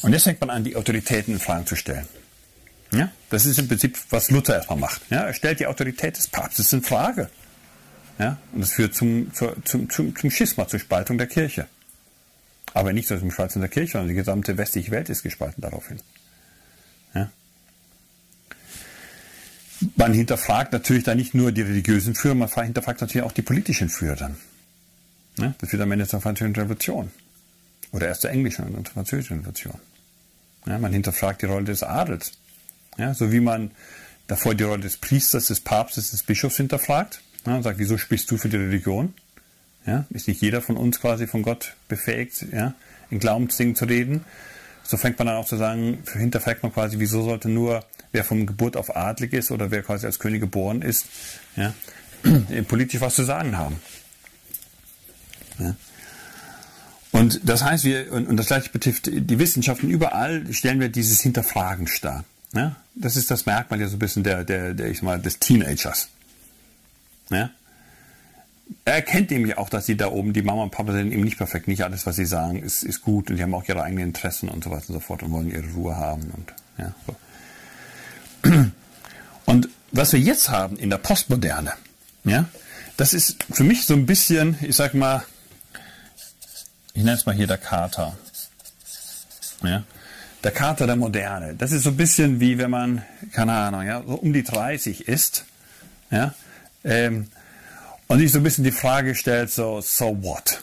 Und 0.03 0.13
jetzt 0.13 0.25
fängt 0.25 0.41
man 0.41 0.51
an, 0.51 0.65
die 0.65 0.77
Autoritäten 0.77 1.35
in 1.35 1.41
Fragen 1.41 1.67
zu 1.67 1.77
stellen. 1.77 2.07
Ja? 2.93 3.11
Das 3.31 3.47
ist 3.47 3.59
im 3.59 3.69
Prinzip, 3.69 3.99
was 4.11 4.31
Luther 4.31 4.57
erstmal 4.57 4.79
macht. 4.79 5.03
Ja? 5.11 5.23
Er 5.25 5.35
stellt 5.35 5.61
die 5.61 5.67
Autorität 5.67 6.17
des 6.17 6.29
Papstes 6.29 6.73
in 6.73 6.83
Frage. 6.83 7.29
Ja? 8.19 8.39
Und 8.53 8.61
das 8.61 8.73
führt 8.73 8.95
zum, 8.95 9.33
zum, 9.35 9.65
zum, 9.65 10.17
zum 10.17 10.31
Schisma, 10.31 10.67
zur 10.69 10.81
Spaltung 10.81 11.19
der 11.19 11.27
Kirche. 11.27 11.67
Aber 12.75 12.93
nicht 12.93 13.11
nur 13.11 13.19
zum 13.19 13.31
Spaltung 13.31 13.61
der 13.61 13.71
Kirche, 13.71 13.93
sondern 13.93 14.09
die 14.09 14.15
gesamte 14.15 14.57
westliche 14.57 14.91
Welt 14.91 15.09
ist 15.09 15.23
gespalten 15.23 15.63
daraufhin. 15.63 16.01
Ja? 17.15 17.31
Man 19.97 20.13
hinterfragt 20.13 20.73
natürlich 20.73 21.05
dann 21.05 21.19
nicht 21.19 21.35
nur 21.35 21.53
die 21.53 21.63
religiösen 21.63 22.15
Führer, 22.15 22.35
man 22.35 22.49
hinterfragt 22.49 23.01
natürlich 23.01 23.25
auch 23.25 23.33
die 23.33 23.43
politischen 23.43 23.89
Führer 23.89 24.17
dann. 24.17 24.37
Ja? 25.39 25.55
Das 25.59 25.71
führt 25.71 25.83
am 25.83 25.93
Ende 25.93 26.07
zur 26.07 26.21
französischen 26.21 26.57
Revolution. 26.57 27.11
Oder 27.93 28.09
erst 28.09 28.23
zur 28.23 28.31
englischen 28.31 28.75
und 28.75 28.89
französischen 28.89 29.39
Revolution. 29.39 29.79
Ja, 30.67 30.79
man 30.79 30.93
hinterfragt 30.93 31.43
die 31.43 31.47
Rolle 31.47 31.65
des 31.65 31.83
Adels. 31.83 32.33
Ja, 32.99 33.15
so 33.15 33.33
wie 33.33 33.41
man 33.41 33.71
davor 34.27 34.55
die 34.55 34.65
Rolle 34.65 34.83
des 34.83 34.99
Priesters, 34.99 35.47
des 35.47 35.61
Papstes, 35.61 36.11
des 36.11 36.23
Bischofs 36.23 36.57
hinterfragt. 36.57 37.21
Ja, 37.47 37.57
und 37.57 37.63
sagt, 37.63 37.79
wieso 37.79 37.97
sprichst 37.97 38.31
du 38.31 38.37
für 38.37 38.49
die 38.49 38.57
Religion? 38.57 39.15
Ja, 39.87 40.05
ist 40.11 40.29
nicht 40.29 40.43
jeder 40.43 40.61
von 40.61 40.77
uns 40.77 41.01
quasi 41.01 41.27
von 41.27 41.43
Gott 41.43 41.75
befähigt, 41.89 42.45
ja, 42.53 42.75
in 43.11 43.21
Glaubensdingen 43.21 43.75
zu 43.75 43.87
reden? 43.87 44.25
So 44.83 44.97
fängt 44.97 45.19
man 45.19 45.29
dann 45.29 45.37
auch 45.37 45.47
zu 45.47 45.57
sagen, 45.57 46.03
hinterfragt 46.13 46.63
man 46.63 46.73
quasi, 46.73 46.99
wieso 46.99 47.23
sollte 47.23 47.49
nur, 47.49 47.85
wer 48.13 48.25
von 48.25 48.47
Geburt 48.47 48.77
auf 48.77 48.97
adlig 48.97 49.33
ist 49.33 49.51
oder 49.51 49.71
wer 49.71 49.83
quasi 49.83 50.07
als 50.07 50.19
König 50.19 50.41
geboren 50.41 50.83
ist, 50.83 51.07
ja, 51.57 51.73
politisch 52.69 53.01
was 53.01 53.15
zu 53.15 53.25
sagen 53.25 53.57
haben. 53.57 53.81
Ja. 55.59 55.75
Und 57.19 57.41
das 57.45 57.65
heißt, 57.65 57.85
wir, 57.85 58.13
und, 58.13 58.29
und 58.29 58.37
das 58.37 58.47
gleiche 58.47 58.71
betrifft 58.71 59.07
die 59.07 59.39
Wissenschaften, 59.39 59.89
überall 59.91 60.53
stellen 60.53 60.81
wir 60.81 60.89
dieses 60.89 61.21
Hinterfragen 61.21 61.89
dar. 62.01 62.25
Ja? 62.55 62.77
Das 62.95 63.17
ist 63.17 63.31
das 63.31 63.47
Merkmal 63.47 63.81
ja 63.81 63.89
so 63.89 63.97
ein 63.97 63.99
bisschen 63.99 64.23
der, 64.23 64.45
der, 64.45 64.75
der 64.75 64.89
ich 64.89 64.99
sag 64.99 65.05
mal, 65.05 65.21
des 65.21 65.39
Teenagers. 65.39 66.09
Ja? 67.31 67.51
Er 68.85 68.95
erkennt 68.95 69.31
nämlich 69.31 69.57
auch, 69.57 69.69
dass 69.69 69.87
sie 69.87 69.97
da 69.97 70.09
oben, 70.09 70.33
die 70.33 70.43
Mama 70.43 70.63
und 70.63 70.71
Papa 70.71 70.93
sind 70.93 71.13
eben 71.13 71.25
nicht 71.25 71.39
perfekt, 71.39 71.69
nicht 71.69 71.85
alles, 71.85 72.07
was 72.07 72.17
sie 72.17 72.27
sagen, 72.27 72.63
ist, 72.63 72.83
ist 72.83 73.03
gut 73.03 73.31
und 73.31 73.37
die 73.37 73.43
haben 73.43 73.55
auch 73.55 73.67
ihre 73.67 73.83
eigenen 73.83 74.09
Interessen 74.09 74.49
und 74.49 74.65
so 74.65 74.71
weiter 74.71 74.85
und 74.89 74.95
so 74.95 75.01
fort 75.01 75.23
und 75.23 75.33
wollen 75.33 75.51
ihre 75.51 75.67
Ruhe 75.73 75.97
haben. 75.97 76.31
Und, 76.35 76.53
ja, 76.79 76.95
so. 77.07 78.71
und 79.47 79.69
was 79.91 80.13
wir 80.13 80.21
jetzt 80.21 80.51
haben 80.51 80.77
in 80.77 80.91
der 80.91 80.99
Postmoderne, 80.99 81.73
ja, 82.25 82.47
das 82.97 83.15
ist 83.15 83.45
für 83.51 83.65
mich 83.65 83.87
so 83.87 83.95
ein 83.95 84.07
bisschen, 84.07 84.57
ich 84.61 84.77
sag 84.77 84.93
mal, 84.95 85.25
ich 86.99 87.05
nenne 87.05 87.17
es 87.17 87.27
mal 87.27 87.35
hier 87.35 87.47
der 87.47 87.59
Kater. 87.59 88.19
Ja? 89.63 89.85
Der 90.43 90.51
Kater 90.51 90.85
der 90.85 90.97
Moderne. 90.97 91.55
Das 91.55 91.71
ist 91.71 91.85
so 91.85 91.91
ein 91.91 91.97
bisschen 91.97 92.41
wie 92.41 92.59
wenn 92.59 92.73
man, 92.73 93.03
keine 93.33 93.53
Ahnung, 93.53 93.87
ja, 93.87 94.03
so 94.05 94.15
um 94.15 94.33
die 94.33 94.43
30 94.43 95.07
ist. 95.07 95.45
Ja? 96.11 96.35
Ähm, 96.83 97.29
und 98.09 98.19
sich 98.19 98.33
so 98.33 98.39
ein 98.39 98.43
bisschen 98.43 98.65
die 98.65 98.73
Frage 98.73 99.15
stellt, 99.15 99.53
so, 99.53 99.81
so 99.81 100.25
what? 100.25 100.61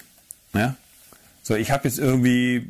Ja? 0.54 0.76
So, 1.42 1.56
ich 1.56 1.72
habe 1.72 1.88
jetzt 1.88 2.00
irgendwie, 2.00 2.68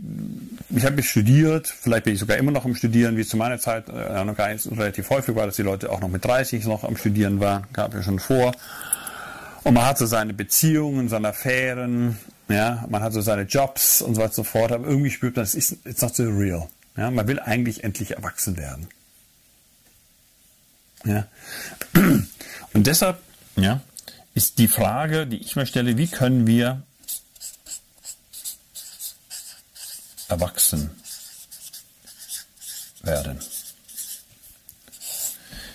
ich 0.70 0.86
habe 0.86 0.98
jetzt 0.98 1.08
studiert, 1.08 1.68
vielleicht 1.68 2.04
bin 2.04 2.14
ich 2.14 2.20
sogar 2.20 2.38
immer 2.38 2.52
noch 2.52 2.66
am 2.66 2.76
Studieren, 2.76 3.18
wie 3.18 3.26
zu 3.26 3.36
meiner 3.36 3.58
Zeit 3.58 3.90
äh, 3.90 4.24
noch 4.24 4.38
gar 4.38 4.54
nicht 4.54 4.68
relativ 4.68 5.10
häufig 5.10 5.36
war, 5.36 5.48
dass 5.48 5.56
die 5.56 5.64
Leute 5.64 5.92
auch 5.92 6.02
noch 6.02 6.10
mit 6.10 6.24
30 6.24 6.66
noch 6.66 6.84
am 6.84 6.98
Studieren 6.98 7.40
waren, 7.40 7.66
gab 7.74 7.96
ja 7.96 8.04
schon 8.04 8.20
vor. 8.20 8.52
Und 9.64 9.74
man 9.74 9.88
hat 9.88 9.98
so 9.98 10.06
seine 10.06 10.36
Beziehungen, 10.36 11.10
seine 11.10 11.30
Affären, 11.30 12.20
ja, 12.48 12.86
man 12.90 13.02
hat 13.02 13.14
so 13.14 13.22
seine 13.22 13.44
Jobs 13.44 14.02
und 14.02 14.16
so 14.16 14.22
weiter 14.22 14.30
und 14.30 14.36
so 14.36 14.44
fort, 14.44 14.72
aber 14.72 14.88
irgendwie 14.88 15.12
spürt 15.12 15.36
man, 15.36 15.44
es 15.44 15.56
ist 15.56 15.86
it's 15.86 16.02
not 16.02 16.16
so 16.16 16.24
real. 16.24 16.68
Ja, 16.98 17.12
man 17.12 17.28
will 17.28 17.40
eigentlich 17.40 17.84
endlich 17.84 18.12
erwachsen 18.12 18.58
werden. 18.58 18.88
Ja. 21.04 21.28
Und 22.74 22.88
deshalb 22.88 23.20
ja, 23.56 23.82
ist 24.34 24.58
die 24.60 24.68
Frage, 24.68 25.28
die 25.28 25.38
ich 25.38 25.56
mir 25.56 25.66
stelle, 25.66 25.98
wie 25.98 26.08
können 26.08 26.48
wir 26.48 26.84
erwachsen 30.28 30.90
werden? 33.04 33.40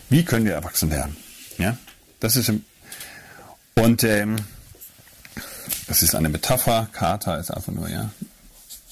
Wie 0.09 0.25
können 0.25 0.45
wir 0.45 0.55
erwachsen 0.55 0.91
werden? 0.91 1.17
Ja, 1.59 1.77
das 2.19 2.37
ist 2.37 2.53
und 3.77 4.05
ähm, 4.05 4.37
das 5.91 6.05
ist 6.05 6.15
eine 6.15 6.29
Metapher. 6.29 6.89
Kater 6.93 7.41
ist 7.41 7.51
einfach 7.51 7.73
nur, 7.73 7.89
ja. 7.89 8.11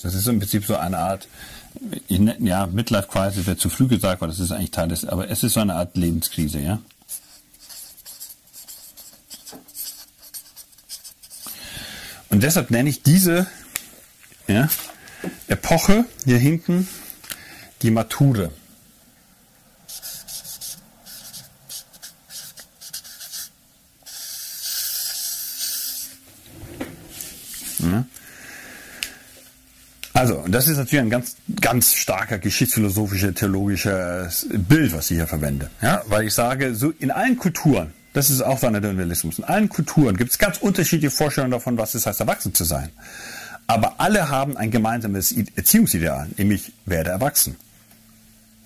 Das 0.02 0.14
ist 0.14 0.26
im 0.26 0.40
Prinzip 0.40 0.66
so 0.66 0.74
eine 0.74 0.98
Art, 0.98 1.28
ja, 2.08 2.66
Midlife 2.66 3.06
Crisis 3.06 3.46
wird 3.46 3.60
zu 3.60 3.70
früh 3.70 3.86
gesagt, 3.86 4.20
weil 4.20 4.28
das 4.28 4.40
ist 4.40 4.50
eigentlich 4.50 4.72
Teil 4.72 4.88
des, 4.88 5.04
aber 5.04 5.30
es 5.30 5.44
ist 5.44 5.52
so 5.52 5.60
eine 5.60 5.74
Art 5.74 5.96
Lebenskrise, 5.96 6.58
ja. 6.58 6.80
Und 12.30 12.42
deshalb 12.42 12.72
nenne 12.72 12.90
ich 12.90 13.04
diese 13.04 13.46
ja, 14.48 14.68
Epoche 15.46 16.04
hier 16.24 16.38
hinten 16.38 16.88
die 17.82 17.92
Mature. 17.92 18.50
Also, 30.18 30.44
das 30.48 30.66
ist 30.66 30.78
natürlich 30.78 31.04
ein 31.04 31.10
ganz, 31.10 31.36
ganz 31.60 31.94
starker 31.94 32.38
geschichtsphilosophischer, 32.38 33.32
theologischer 33.32 34.28
Bild, 34.52 34.92
was 34.92 35.12
ich 35.12 35.18
hier 35.18 35.28
verwende. 35.28 35.70
Ja, 35.80 36.02
weil 36.06 36.26
ich 36.26 36.34
sage, 36.34 36.74
so 36.74 36.92
in 36.98 37.12
allen 37.12 37.36
Kulturen, 37.38 37.92
das 38.14 38.28
ist 38.28 38.42
auch 38.42 38.58
Dualismus, 38.58 39.38
in 39.38 39.44
allen 39.44 39.68
Kulturen 39.68 40.16
gibt 40.16 40.32
es 40.32 40.38
ganz 40.38 40.58
unterschiedliche 40.58 41.12
Vorstellungen 41.12 41.52
davon, 41.52 41.78
was 41.78 41.94
es 41.94 42.04
heißt, 42.04 42.18
erwachsen 42.18 42.52
zu 42.52 42.64
sein. 42.64 42.88
Aber 43.68 44.00
alle 44.00 44.28
haben 44.28 44.56
ein 44.56 44.72
gemeinsames 44.72 45.32
Erziehungsideal, 45.54 46.26
nämlich 46.36 46.72
werde 46.84 47.10
erwachsen. 47.10 47.54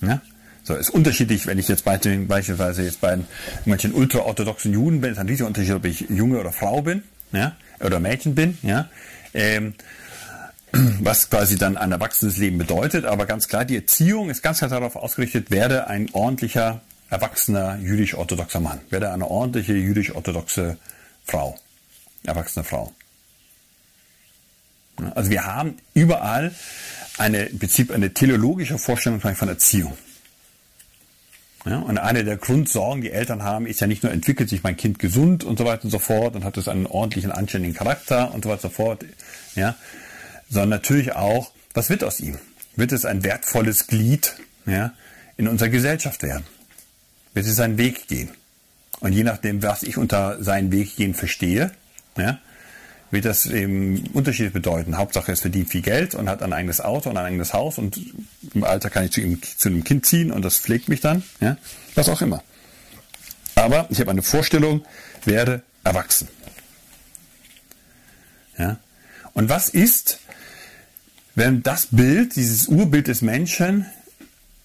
Ja? 0.01 0.23
So, 0.63 0.75
ist 0.75 0.89
unterschiedlich, 0.89 1.47
wenn 1.47 1.59
ich 1.59 1.69
jetzt 1.69 1.85
beispielsweise 1.85 2.83
jetzt 2.83 3.03
bei 3.03 3.19
manchen 3.67 3.93
ultraorthodoxen 3.93 4.73
Juden 4.73 5.03
bin, 5.03 5.13
ist 5.13 5.19
ein 5.19 5.29
riesiger 5.29 5.49
Unterschied, 5.49 5.75
ob 5.75 5.85
ich 5.85 6.07
Junge 6.09 6.41
oder 6.41 6.51
Frau 6.51 6.81
bin, 6.81 7.03
ja, 7.33 7.57
oder 7.81 8.01
Mädchen 8.01 8.35
bin, 8.35 8.57
ja. 8.63 8.89
Ähm, 9.35 9.75
was 11.01 11.29
quasi 11.29 11.57
dann 11.57 11.77
ein 11.77 11.93
erwachsenes 11.93 12.37
Leben 12.39 12.59
bedeutet. 12.59 13.05
Aber 13.05 13.27
ganz 13.27 13.49
klar, 13.49 13.65
die 13.65 13.77
Erziehung 13.77 14.31
ist 14.31 14.43
ganz 14.43 14.59
klar 14.59 14.71
darauf 14.71 14.97
ausgerichtet, 14.97 15.51
werde 15.51 15.87
ein 15.87 16.09
ordentlicher, 16.13 16.81
erwachsener, 17.11 17.79
jüdisch-orthodoxer 17.79 18.61
Mann. 18.61 18.81
Werde 18.91 19.13
eine 19.13 19.31
ordentliche, 19.31 19.75
jüdisch-orthodoxe 19.75 20.79
Frau. 21.25 21.59
Erwachsene 22.25 22.65
Frau. 22.65 22.93
Also 25.15 25.31
wir 25.31 25.45
haben 25.45 25.77
überall 25.95 26.55
eine, 27.19 27.45
im 27.45 27.59
Prinzip 27.59 27.91
eine 27.91 28.15
teleologische 28.15 28.79
Vorstellung 28.79 29.21
von 29.21 29.49
Erziehung. 29.49 29.97
Ja, 31.65 31.79
und 31.79 31.99
eine 31.99 32.25
der 32.25 32.39
Grundsorgen, 32.39 33.03
die 33.03 33.13
Eltern 33.13 33.45
haben, 33.45 33.67
ist 33.67 33.81
ja 33.81 33.87
nicht 33.87 34.03
nur, 34.03 34.11
entwickelt 34.11 34.49
sich 34.49 34.65
mein 34.65 34.77
Kind 34.77 34.99
gesund 34.99 35.45
und 35.45 35.59
so 35.59 35.65
weiter 35.65 35.85
und 35.85 35.91
so 35.91 36.01
fort 36.01 36.35
und 36.35 36.45
hat 36.45 36.57
es 36.57 36.67
einen 36.67 36.87
ordentlichen, 36.87 37.31
anständigen 37.31 37.77
Charakter 37.77 38.35
und 38.35 38.43
so 38.43 38.51
weiter 38.51 38.65
und 38.65 38.75
so 38.75 38.83
fort, 38.83 39.05
ja, 39.55 39.77
sondern 40.53 40.69
natürlich 40.69 41.15
auch, 41.15 41.51
was 41.73 41.89
wird 41.89 42.05
aus 42.05 42.21
ihm? 42.21 42.39
Wird 42.77 42.93
es 42.93 43.07
ein 43.07 43.25
wertvolles 43.25 43.87
Glied 43.87 44.35
ja, 44.67 44.93
in 45.39 45.49
unserer 45.49 45.71
Gesellschaft 45.71 46.23
werden? 46.23 46.45
Wird 47.33 47.47
es 47.47 47.57
seinen 47.57 47.79
Weg 47.79 48.07
gehen? 48.07 48.31
Und 49.01 49.13
je 49.13 49.25
nachdem, 49.25 49.63
was 49.63 49.83
ich 49.83 49.97
unter 49.97 50.43
seinen 50.43 50.71
Weg 50.71 50.95
gehen 50.95 51.15
verstehe, 51.15 51.73
ja, 52.19 52.39
wird 53.11 53.25
das 53.25 53.47
eben 53.47 54.07
Unterschiede 54.13 54.51
bedeuten. 54.51 54.99
Hauptsache, 54.99 55.33
es 55.33 55.41
verdient 55.41 55.71
viel 55.71 55.83
Geld 55.83 56.15
und 56.15 56.29
hat 56.29 56.43
ein 56.43 56.53
eigenes 56.53 56.83
Auto 56.83 57.09
und 57.09 57.17
ein 57.17 57.25
eigenes 57.25 57.55
Haus 57.55 57.79
und 57.79 57.99
im 58.55 58.65
Alter 58.65 58.91
kann 58.91 59.07
ich 59.07 59.13
zu, 59.13 59.23
ihm, 59.23 59.41
zu 59.43 59.71
einem 59.71 59.85
Kind 59.85 60.05
ziehen 60.05 60.31
und 60.31 60.43
das 60.43 60.59
pflegt 60.59 60.89
mich 60.89 61.01
dann, 61.01 61.23
ja, 61.41 61.57
was 61.95 62.11
auch 62.11 62.21
immer. 62.21 62.43
Aber 63.55 63.87
ich 63.89 64.01
habe 64.01 64.11
eine 64.11 64.23
Vorstellung, 64.23 64.85
werde 65.25 65.63
erwachsen. 65.83 66.29
Ja. 68.59 68.79
Und 69.35 69.49
was 69.49 69.71
ist, 69.71 70.21
wenn 71.35 71.63
das 71.63 71.89
Bild, 71.91 72.37
dieses 72.37 72.69
Urbild 72.69 73.09
des 73.09 73.23
Menschen 73.23 73.87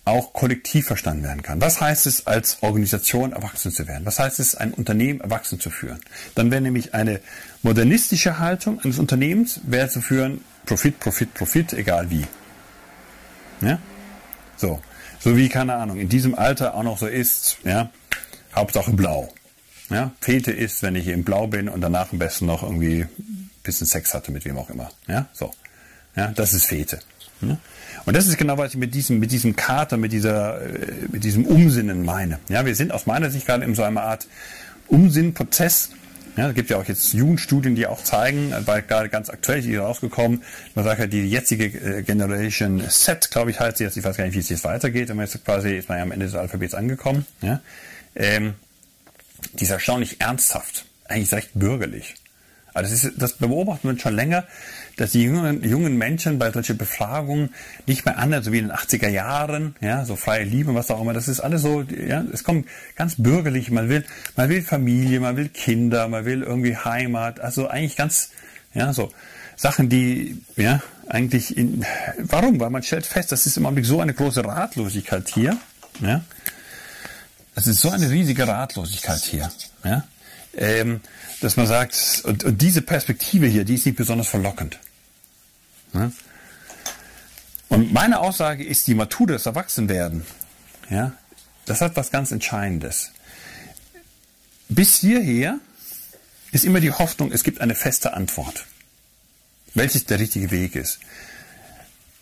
auch 0.06 0.32
kollektiv 0.32 0.88
verstanden 0.88 1.24
werden 1.24 1.44
kann. 1.44 1.60
Was 1.60 1.82
heißt 1.82 2.08
es, 2.08 2.28
als 2.28 2.60
Organisation 2.62 3.34
erwachsen 3.34 3.72
zu 3.72 3.88
werden? 3.88 4.06
Was 4.06 4.20
heißt 4.20 4.40
es, 4.40 4.56
ein 4.56 4.74
Unternehmen 4.74 5.20
erwachsen 5.20 5.60
zu 5.60 5.70
führen? 5.70 6.00
Dann 6.34 6.50
wäre 6.50 6.62
nämlich 6.62 6.94
eine 6.94 7.20
modernistische 7.62 8.40
Haltung 8.40 8.80
eines 8.80 9.00
Unternehmens, 9.00 9.60
wäre 9.64 9.90
zu 9.90 10.02
führen, 10.02 10.42
Profit, 10.66 11.00
Profit, 11.00 11.34
Profit, 11.34 11.74
egal 11.74 12.10
wie. 12.10 12.26
Ja? 13.62 13.80
So. 14.56 14.80
So 15.20 15.36
wie, 15.36 15.50
keine 15.50 15.76
Ahnung, 15.76 15.98
in 15.98 16.10
diesem 16.10 16.36
Alter 16.36 16.76
auch 16.76 16.84
noch 16.84 16.98
so 16.98 17.08
ist, 17.08 17.58
ja, 17.64 17.90
Hauptsache 18.56 18.94
blau. 18.94 19.34
Ja, 19.90 20.12
Fete 20.20 20.52
ist, 20.52 20.84
wenn 20.84 20.96
ich 20.96 21.08
im 21.08 21.24
Blau 21.24 21.48
bin 21.48 21.70
und 21.70 21.82
danach 21.82 22.12
am 22.12 22.20
besten 22.20 22.46
noch 22.46 22.62
irgendwie 22.62 23.02
ein 23.02 23.50
bisschen 23.64 23.88
Sex 23.88 24.14
hatte 24.14 24.32
mit 24.32 24.46
wem 24.46 24.58
auch 24.58 24.70
immer. 24.70 24.92
Ja, 25.08 25.28
so. 25.34 25.54
Ja, 26.18 26.28
das 26.36 26.54
ist 26.54 26.66
Fete. 26.66 27.00
Ja? 27.42 27.58
Und 28.06 28.16
das 28.16 28.28
ist 28.28 28.38
genau, 28.38 28.58
was 28.58 28.72
ich 28.72 28.78
mit 28.78 28.96
diesem, 28.96 29.20
mit 29.20 29.32
diesem 29.32 29.56
Kater, 29.56 29.98
mit 29.98 30.12
dieser, 30.12 30.62
äh, 30.62 30.94
mit 31.12 31.24
diesem 31.24 31.46
Umsinnen 31.46 32.04
meine. 32.04 32.40
Ja, 32.50 32.66
wir 32.66 32.76
sind 32.76 32.92
aus 32.92 33.06
meiner 33.06 33.30
Sicht 33.30 33.46
gerade 33.46 33.64
in 33.64 33.76
so 33.76 33.84
einer 33.84 34.02
Art 34.02 34.28
Umsinnprozess. 34.88 35.92
Ja, 36.36 36.50
es 36.50 36.56
gibt 36.56 36.70
ja 36.70 36.78
auch 36.78 36.86
jetzt 36.86 37.14
Jugendstudien, 37.14 37.76
die 37.76 37.88
auch 37.88 38.04
zeigen, 38.04 38.54
weil 38.66 38.84
gerade 38.84 39.10
ganz 39.10 39.30
aktuell 39.30 39.62
hier 39.62 39.82
rausgekommen, 39.82 40.44
man 40.76 40.86
sagt 40.86 41.00
ja, 41.00 41.08
die 41.08 41.28
jetzige 41.30 41.66
äh, 41.66 42.04
Generation 42.04 42.84
Set, 42.90 43.32
glaube 43.32 43.52
ich, 43.52 43.60
heißt 43.60 43.78
sie 43.78 43.86
jetzt, 43.86 43.98
ich 43.98 44.04
weiß 44.04 44.18
gar 44.18 44.26
nicht, 44.26 44.36
wie 44.36 44.40
es 44.40 44.50
jetzt 44.50 44.64
weitergeht, 44.64 45.10
und 45.10 45.20
jetzt 45.20 45.44
quasi 45.44 45.76
ist 45.76 45.90
man 45.90 45.98
ja 45.98 46.04
am 46.04 46.12
Ende 46.12 46.28
des 46.28 46.36
Alphabets 46.36 46.76
angekommen. 46.76 47.26
Ja, 47.42 47.62
ähm, 48.16 48.54
die 49.54 49.64
ist 49.64 49.72
erstaunlich 49.72 50.22
ernsthaft, 50.22 50.86
eigentlich 51.06 51.32
recht 51.34 51.50
bürgerlich. 51.56 52.16
Also 52.78 52.92
das, 52.92 53.04
ist, 53.04 53.14
das 53.22 53.34
beobachtet 53.34 53.86
man 53.86 54.00
schon 54.00 54.16
länger, 54.16 54.46
dass 54.98 55.12
die 55.12 55.24
jungen, 55.24 55.64
jungen 55.64 55.98
Menschen 55.98 56.38
bei 56.38 56.52
solchen 56.52 56.78
Befragungen 56.78 57.50
nicht 57.88 58.06
mehr 58.06 58.20
anders, 58.20 58.46
so 58.46 58.52
wie 58.52 58.60
in 58.60 58.68
den 58.68 58.76
80er 58.76 59.10
Jahren, 59.10 59.76
ja, 59.82 60.06
so 60.06 60.16
freie 60.16 60.44
Liebe, 60.44 60.76
was 60.76 60.92
auch 60.92 61.02
immer, 61.02 61.14
das 61.14 61.28
ist 61.28 61.40
alles 61.40 61.64
so, 61.64 61.82
ja, 61.82 62.24
es 62.32 62.44
kommt 62.44 62.68
ganz 62.96 63.16
bürgerlich, 63.18 63.72
man 63.72 63.90
will, 63.90 64.06
man 64.36 64.50
will 64.50 64.62
Familie, 64.62 65.20
man 65.20 65.38
will 65.38 65.50
Kinder, 65.50 66.08
man 66.08 66.26
will 66.26 66.44
irgendwie 66.44 66.78
Heimat, 66.78 67.40
also 67.40 67.68
eigentlich 67.68 67.96
ganz, 67.96 68.30
ja, 68.76 68.94
so 68.94 69.12
Sachen, 69.56 69.90
die, 69.90 70.40
ja, 70.56 70.80
eigentlich 71.10 71.58
in, 71.58 71.84
warum? 72.18 72.60
Weil 72.60 72.70
man 72.70 72.84
stellt 72.84 73.08
fest, 73.08 73.32
das 73.32 73.48
ist 73.48 73.58
im 73.58 73.66
Augenblick 73.66 73.88
so 73.88 74.02
eine 74.02 74.14
große 74.14 74.46
Ratlosigkeit 74.46 75.28
hier, 75.30 75.58
ja, 76.00 76.24
es 77.56 77.66
ist 77.66 77.82
so 77.82 77.90
eine 77.90 78.08
riesige 78.12 78.48
Ratlosigkeit 78.48 79.22
hier, 79.22 79.50
ja, 79.84 80.04
ähm, 80.58 81.02
dass 81.40 81.56
man 81.56 81.68
sagt, 81.68 82.22
und, 82.26 82.44
und 82.44 82.62
diese 82.62 82.82
Perspektive 82.82 83.48
hier, 83.48 83.64
die 83.64 83.76
ist 83.76 83.86
nicht 83.86 83.98
besonders 83.98 84.28
verlockend. 84.28 84.80
Ja? 85.94 86.12
Und 87.70 87.94
meine 87.94 88.20
Aussage 88.20 88.64
ist, 88.64 88.88
die 88.88 88.96
Matur 88.96 89.28
des 89.28 89.46
Erwachsenwerden, 89.46 90.26
ja, 90.90 91.14
das 91.66 91.82
hat 91.82 91.96
was 91.96 92.12
ganz 92.12 92.32
Entscheidendes. 92.32 93.12
Bis 94.70 94.98
hierher 94.98 95.60
ist 96.52 96.66
immer 96.66 96.80
die 96.80 96.92
Hoffnung, 96.92 97.32
es 97.32 97.44
gibt 97.44 97.62
eine 97.62 97.76
feste 97.76 98.14
Antwort, 98.14 98.66
welches 99.74 100.06
der 100.06 100.20
richtige 100.20 100.50
Weg 100.50 100.76
ist. 100.76 101.00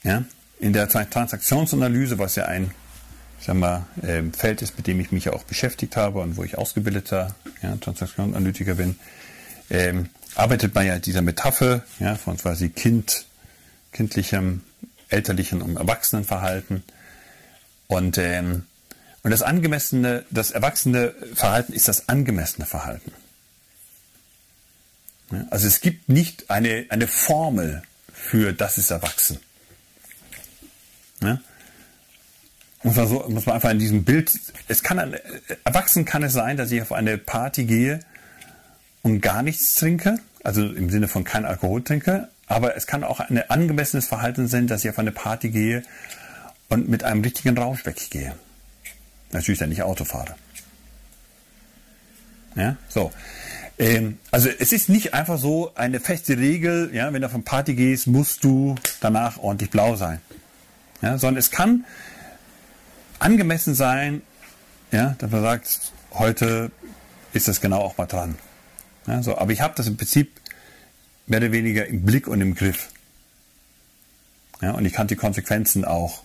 Ja? 0.04 0.26
In 0.60 0.74
der 0.74 0.90
Transaktionsanalyse, 0.90 2.18
was 2.18 2.36
ja 2.36 2.46
ein 2.46 2.72
sag 3.46 3.56
mal, 3.56 3.86
ähm, 4.04 4.34
Feld 4.34 4.62
ist, 4.62 4.78
mit 4.78 4.88
dem 4.88 5.00
ich 5.00 5.12
mich 5.12 5.26
ja 5.26 5.34
auch 5.34 5.44
beschäftigt 5.44 5.96
habe 5.96 6.20
und 6.20 6.36
wo 6.38 6.44
ich 6.44 6.58
ausgebildeter 6.58 7.36
ja, 7.62 7.76
Transaktionsanalytiker 7.76 8.76
bin, 8.76 8.98
ähm, 9.70 10.10
arbeitet 10.36 10.74
man 10.74 10.86
ja 10.86 11.00
dieser 11.00 11.22
Metapher 11.22 11.84
ja, 12.00 12.16
von 12.16 12.38
quasi 12.38 12.70
Kind, 12.70 13.26
kindlichem, 13.92 14.64
elterlichen 15.10 15.62
und 15.62 15.78
Erwachsenenverhalten. 15.78 16.84
Und, 17.88 18.18
ähm, 18.18 18.66
und 19.22 19.32
das 19.32 19.44
angemessene, 19.44 20.26
das 20.32 20.52
erwachsene 20.52 21.14
Verhalten 21.34 21.74
ist 21.74 21.88
das 21.88 22.10
angemessene 22.10 22.66
Verhalten. 22.66 23.12
Ja, 25.32 25.46
also 25.52 25.68
es 25.68 25.82
gibt 25.82 26.10
nicht 26.10 26.50
eine, 26.50 26.86
eine 26.90 27.08
Formel 27.08 27.84
für 28.12 28.54
das 28.54 28.78
ist 28.78 28.90
erwachsen. 28.90 29.40
Ja? 31.22 31.40
Muss 32.86 32.98
man, 32.98 33.08
so, 33.08 33.26
muss 33.30 33.48
man 33.48 33.56
einfach 33.56 33.72
in 33.72 33.80
diesem 33.80 34.04
Bild, 34.04 34.32
es 34.68 34.84
kann, 34.84 35.16
erwachsen 35.64 36.06
kann 36.06 36.22
es 36.22 36.34
sein, 36.34 36.56
dass 36.56 36.72
ich 36.72 36.84
auf 36.84 36.92
eine 36.92 37.18
Party 37.18 37.66
gehe 37.66 38.00
und 39.02 39.22
gar 39.22 39.42
nichts 39.42 39.74
trinke, 39.74 40.20
also 40.44 40.62
im 40.62 40.92
Sinne 40.92 41.08
von 41.08 41.24
kein 41.24 41.46
Alkohol 41.46 41.84
trinke, 41.84 42.30
aber 42.46 42.78
es 42.78 42.86
kann 42.86 43.04
auch 43.04 43.20
ein 43.22 43.50
angemessenes 43.50 44.06
Verhalten 44.06 44.48
sein, 44.48 44.68
dass 44.68 44.84
ich 44.84 44.92
auf 44.92 45.00
eine 45.00 45.12
Party 45.12 45.50
gehe 45.50 45.82
und 46.70 46.88
mit 46.88 47.04
einem 47.04 47.24
richtigen 47.24 47.58
Rausch 47.58 47.88
weggehe. 47.88 48.36
Natürlich 49.32 49.58
dann 49.58 49.70
nicht 49.70 49.82
Auto 49.82 50.06
fahre. 50.06 50.36
Ja, 52.54 52.78
so. 52.88 53.12
Ähm, 53.80 54.20
also 54.30 54.48
es 54.60 54.72
ist 54.72 54.90
nicht 54.90 55.16
einfach 55.16 55.40
so 55.40 55.74
eine 55.74 56.00
feste 56.00 56.38
Regel, 56.38 56.92
ja, 56.94 57.12
wenn 57.12 57.22
du 57.22 57.26
auf 57.26 57.34
eine 57.34 57.42
Party 57.42 57.74
gehst, 57.74 58.06
musst 58.06 58.44
du 58.44 58.76
danach 59.02 59.40
ordentlich 59.40 59.72
blau 59.72 59.96
sein. 59.96 60.22
Ja, 61.02 61.18
sondern 61.18 61.40
es 61.40 61.50
kann 61.50 61.84
angemessen 63.20 63.76
sein, 63.76 64.22
ja, 64.92 65.16
dass 65.18 65.32
man 65.32 65.42
sagt, 65.42 65.92
heute 66.14 66.72
ist 67.34 67.48
das 67.48 67.62
genau 67.62 67.80
auch 67.80 67.98
mal 67.98 68.06
dran. 68.06 68.36
Ja, 69.08 69.22
so, 69.22 69.38
aber 69.38 69.52
ich 69.52 69.62
habe 69.62 69.74
das 69.76 69.88
im 69.88 69.98
Prinzip 69.98 70.40
mehr 71.28 71.40
oder 71.40 71.52
weniger 71.52 71.86
im 71.86 72.04
Blick 72.04 72.28
und 72.28 72.42
im 72.42 72.56
Griff. 72.56 72.90
Ja, 74.62 74.72
und 74.72 74.86
ich 74.86 74.94
kann 74.94 75.08
die 75.08 75.16
Konsequenzen 75.16 75.86
auch 75.86 76.24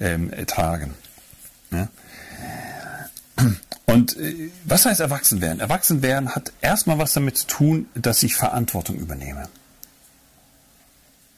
ähm, 0.00 0.32
tragen. 0.46 0.94
Ja. 1.70 1.88
Und 3.86 4.16
äh, 4.16 4.50
was 4.64 4.86
heißt 4.86 5.00
erwachsen 5.00 5.40
werden? 5.40 5.60
Erwachsen 5.60 6.02
werden 6.02 6.34
hat 6.34 6.52
erstmal 6.60 6.98
was 6.98 7.12
damit 7.12 7.38
zu 7.38 7.46
tun, 7.46 7.86
dass 7.94 8.22
ich 8.22 8.34
Verantwortung 8.34 8.96
übernehme. 8.96 9.48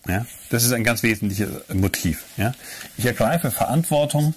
Ja, 0.06 0.26
das 0.50 0.64
ist 0.64 0.72
ein 0.72 0.84
ganz 0.84 1.02
wesentliches 1.02 1.48
Motiv. 1.72 2.24
Ja. 2.36 2.52
Ich 2.96 3.06
ergreife 3.06 3.50
Verantwortung 3.50 4.34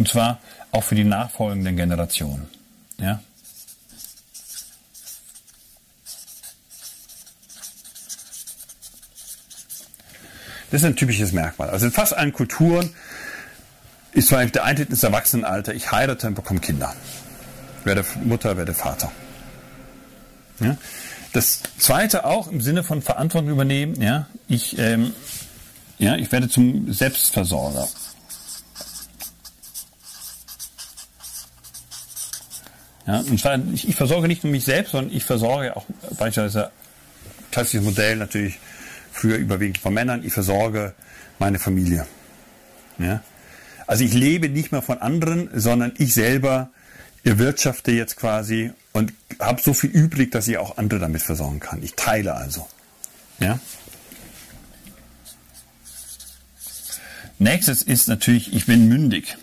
Und 0.00 0.08
zwar 0.08 0.38
auch 0.72 0.82
für 0.82 0.94
die 0.94 1.04
nachfolgenden 1.04 1.76
Generationen. 1.76 2.48
Ja? 2.96 3.20
Das 10.70 10.80
ist 10.80 10.86
ein 10.86 10.96
typisches 10.96 11.32
Merkmal. 11.32 11.68
Also 11.68 11.84
in 11.84 11.92
fast 11.92 12.16
allen 12.16 12.32
Kulturen 12.32 12.94
ist 14.12 14.28
zwar 14.28 14.42
der 14.46 14.64
Eintritt 14.64 14.88
ins 14.88 15.02
Erwachsenenalter, 15.02 15.74
ich 15.74 15.92
heirate 15.92 16.28
und 16.28 16.34
bekomme 16.34 16.60
Kinder. 16.60 16.94
Werde 17.84 18.02
Mutter, 18.24 18.56
werde 18.56 18.72
Vater. 18.72 19.12
Ja? 20.60 20.78
Das 21.34 21.60
zweite 21.76 22.24
auch 22.24 22.48
im 22.48 22.62
Sinne 22.62 22.84
von 22.84 23.02
Verantwortung 23.02 23.50
übernehmen, 23.50 24.00
ja, 24.00 24.28
ich, 24.48 24.78
ähm, 24.78 25.12
ja, 25.98 26.16
ich 26.16 26.32
werde 26.32 26.48
zum 26.48 26.90
Selbstversorger. 26.90 27.86
Ja, 33.10 33.20
und 33.20 33.40
zwar, 33.40 33.58
ich, 33.72 33.88
ich 33.88 33.96
versorge 33.96 34.28
nicht 34.28 34.44
nur 34.44 34.52
mich 34.52 34.64
selbst, 34.64 34.92
sondern 34.92 35.12
ich 35.12 35.24
versorge 35.24 35.76
auch 35.76 35.84
beispielsweise 36.16 36.70
klassisches 37.50 37.84
Modell 37.84 38.16
natürlich 38.16 38.60
früher 39.10 39.36
überwiegend 39.36 39.78
von 39.78 39.92
Männern, 39.92 40.24
ich 40.24 40.32
versorge 40.32 40.94
meine 41.40 41.58
Familie. 41.58 42.06
Ja? 42.98 43.20
Also 43.88 44.04
ich 44.04 44.14
lebe 44.14 44.48
nicht 44.48 44.70
mehr 44.70 44.82
von 44.82 44.98
anderen, 44.98 45.50
sondern 45.52 45.92
ich 45.98 46.14
selber 46.14 46.70
erwirtschafte 47.24 47.90
jetzt 47.90 48.16
quasi 48.16 48.70
und 48.92 49.12
habe 49.40 49.60
so 49.60 49.74
viel 49.74 49.90
übrig, 49.90 50.30
dass 50.30 50.46
ich 50.46 50.58
auch 50.58 50.78
andere 50.78 51.00
damit 51.00 51.22
versorgen 51.22 51.58
kann. 51.58 51.82
Ich 51.82 51.94
teile 51.94 52.34
also. 52.34 52.68
Ja? 53.40 53.58
Nächstes 57.40 57.82
ist 57.82 58.06
natürlich, 58.06 58.54
ich 58.54 58.66
bin 58.66 58.88
mündig. 58.88 59.36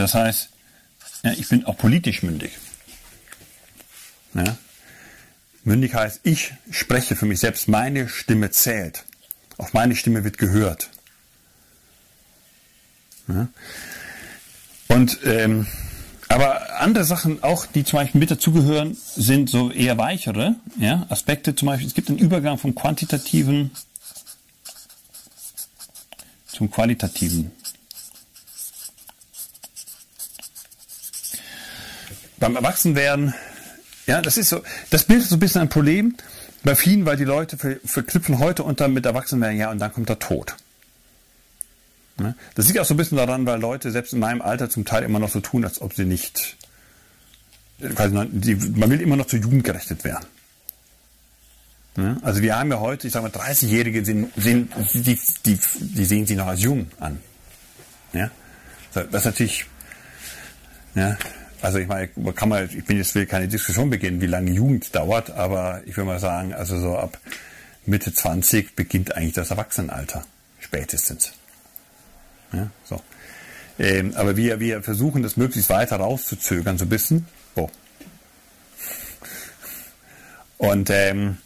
Das 0.00 0.14
heißt, 0.14 0.48
ja, 1.24 1.32
ich 1.32 1.48
bin 1.48 1.66
auch 1.66 1.76
politisch 1.76 2.22
mündig. 2.22 2.52
Ja? 4.32 4.56
Mündig 5.62 5.94
heißt, 5.94 6.20
ich 6.22 6.54
spreche 6.70 7.16
für 7.16 7.26
mich 7.26 7.40
selbst, 7.40 7.68
meine 7.68 8.08
Stimme 8.08 8.50
zählt. 8.50 9.04
Auch 9.58 9.74
meine 9.74 9.94
Stimme 9.94 10.24
wird 10.24 10.38
gehört. 10.38 10.88
Ja? 13.28 13.48
Und 14.88 15.18
ähm, 15.24 15.66
aber 16.28 16.80
andere 16.80 17.04
Sachen 17.04 17.42
auch, 17.42 17.66
die 17.66 17.84
zum 17.84 17.98
Beispiel 17.98 18.20
mit 18.20 18.30
dazugehören, 18.30 18.96
sind 19.16 19.50
so 19.50 19.70
eher 19.70 19.98
weichere 19.98 20.54
ja, 20.78 21.04
Aspekte. 21.10 21.54
Zum 21.54 21.66
Beispiel, 21.66 21.88
es 21.88 21.94
gibt 21.94 22.08
einen 22.08 22.18
Übergang 22.18 22.56
vom 22.56 22.74
quantitativen 22.74 23.72
zum 26.46 26.70
qualitativen. 26.70 27.52
Beim 32.40 32.56
Erwachsenwerden, 32.56 33.34
ja, 34.06 34.20
das 34.20 34.36
ist 34.36 34.48
so, 34.48 34.62
das 34.90 35.04
bildet 35.04 35.28
so 35.28 35.36
ein 35.36 35.40
bisschen 35.40 35.60
ein 35.60 35.68
Problem 35.68 36.16
bei 36.64 36.74
vielen, 36.74 37.06
weil 37.06 37.16
die 37.16 37.24
Leute 37.24 37.56
verknüpfen 37.84 38.38
heute 38.38 38.64
unter 38.64 38.88
mit 38.88 39.06
Erwachsenwerden, 39.06 39.58
ja, 39.58 39.70
und 39.70 39.78
dann 39.78 39.92
kommt 39.92 40.08
der 40.08 40.18
Tod. 40.18 40.56
Ne? 42.18 42.34
Das 42.54 42.66
liegt 42.66 42.78
auch 42.80 42.84
so 42.84 42.94
ein 42.94 42.96
bisschen 42.96 43.16
daran, 43.16 43.46
weil 43.46 43.60
Leute 43.60 43.90
selbst 43.90 44.12
in 44.12 44.18
meinem 44.18 44.42
Alter 44.42 44.68
zum 44.68 44.84
Teil 44.84 45.04
immer 45.04 45.18
noch 45.18 45.30
so 45.30 45.40
tun, 45.40 45.64
als 45.64 45.80
ob 45.80 45.94
sie 45.94 46.04
nicht, 46.04 46.56
man 47.78 48.90
will 48.90 49.00
immer 49.00 49.16
noch 49.16 49.26
zur 49.26 49.38
Jugend 49.38 49.64
gerechnet 49.64 50.04
werden. 50.04 50.26
Also 52.22 52.40
wir 52.40 52.58
haben 52.58 52.70
ja 52.70 52.80
heute, 52.80 53.06
ich 53.06 53.12
sage 53.12 53.28
mal, 53.28 53.32
30-Jährige 53.32 54.04
sind, 54.04 54.32
sind 54.36 54.72
die, 54.94 55.18
die, 55.44 55.58
die 55.80 56.04
sehen 56.04 56.24
sich 56.24 56.36
noch 56.36 56.46
als 56.46 56.62
jung 56.62 56.86
an. 56.98 57.20
Ja? 58.12 58.30
Das 58.94 59.06
ist 59.06 59.24
natürlich, 59.24 59.66
ja, 60.94 61.16
also 61.62 61.78
ich 61.78 61.88
meine, 61.88 62.08
kann 62.34 62.48
man, 62.48 62.64
ich 62.64 62.84
bin 62.84 62.96
jetzt 62.96 63.14
will 63.14 63.26
keine 63.26 63.48
Diskussion 63.48 63.90
beginnen, 63.90 64.20
wie 64.20 64.26
lange 64.26 64.50
Jugend 64.50 64.94
dauert, 64.94 65.30
aber 65.30 65.82
ich 65.84 65.96
würde 65.96 66.06
mal 66.06 66.18
sagen, 66.18 66.54
also 66.54 66.78
so 66.78 66.96
ab 66.96 67.18
Mitte 67.86 68.12
20 68.12 68.76
beginnt 68.76 69.14
eigentlich 69.14 69.34
das 69.34 69.50
Erwachsenenalter, 69.50 70.24
spätestens. 70.60 71.32
Ja, 72.52 72.70
so. 72.84 73.00
Ähm, 73.78 74.14
aber 74.14 74.36
wir, 74.36 74.60
wir 74.60 74.82
versuchen 74.82 75.22
das 75.22 75.36
möglichst 75.36 75.70
weiter 75.70 75.96
rauszuzögern, 75.96 76.78
so 76.78 76.84
ein 76.84 76.88
bisschen. 76.88 77.26
Oh. 77.54 77.70
Und 80.58 80.90
ähm, 80.90 81.38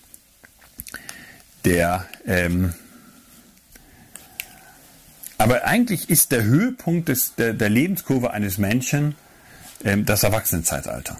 der, 1.65 2.07
ähm, 2.27 2.75
aber 5.39 5.65
eigentlich 5.65 6.11
ist 6.11 6.33
der 6.33 6.45
Höhepunkt 6.45 7.09
des, 7.09 7.35
der, 7.37 7.53
der 7.53 7.69
Lebenskurve 7.69 8.33
eines 8.33 8.59
Menschen 8.59 9.15
das 9.85 10.23
Erwachsenenzeitalter. 10.23 11.19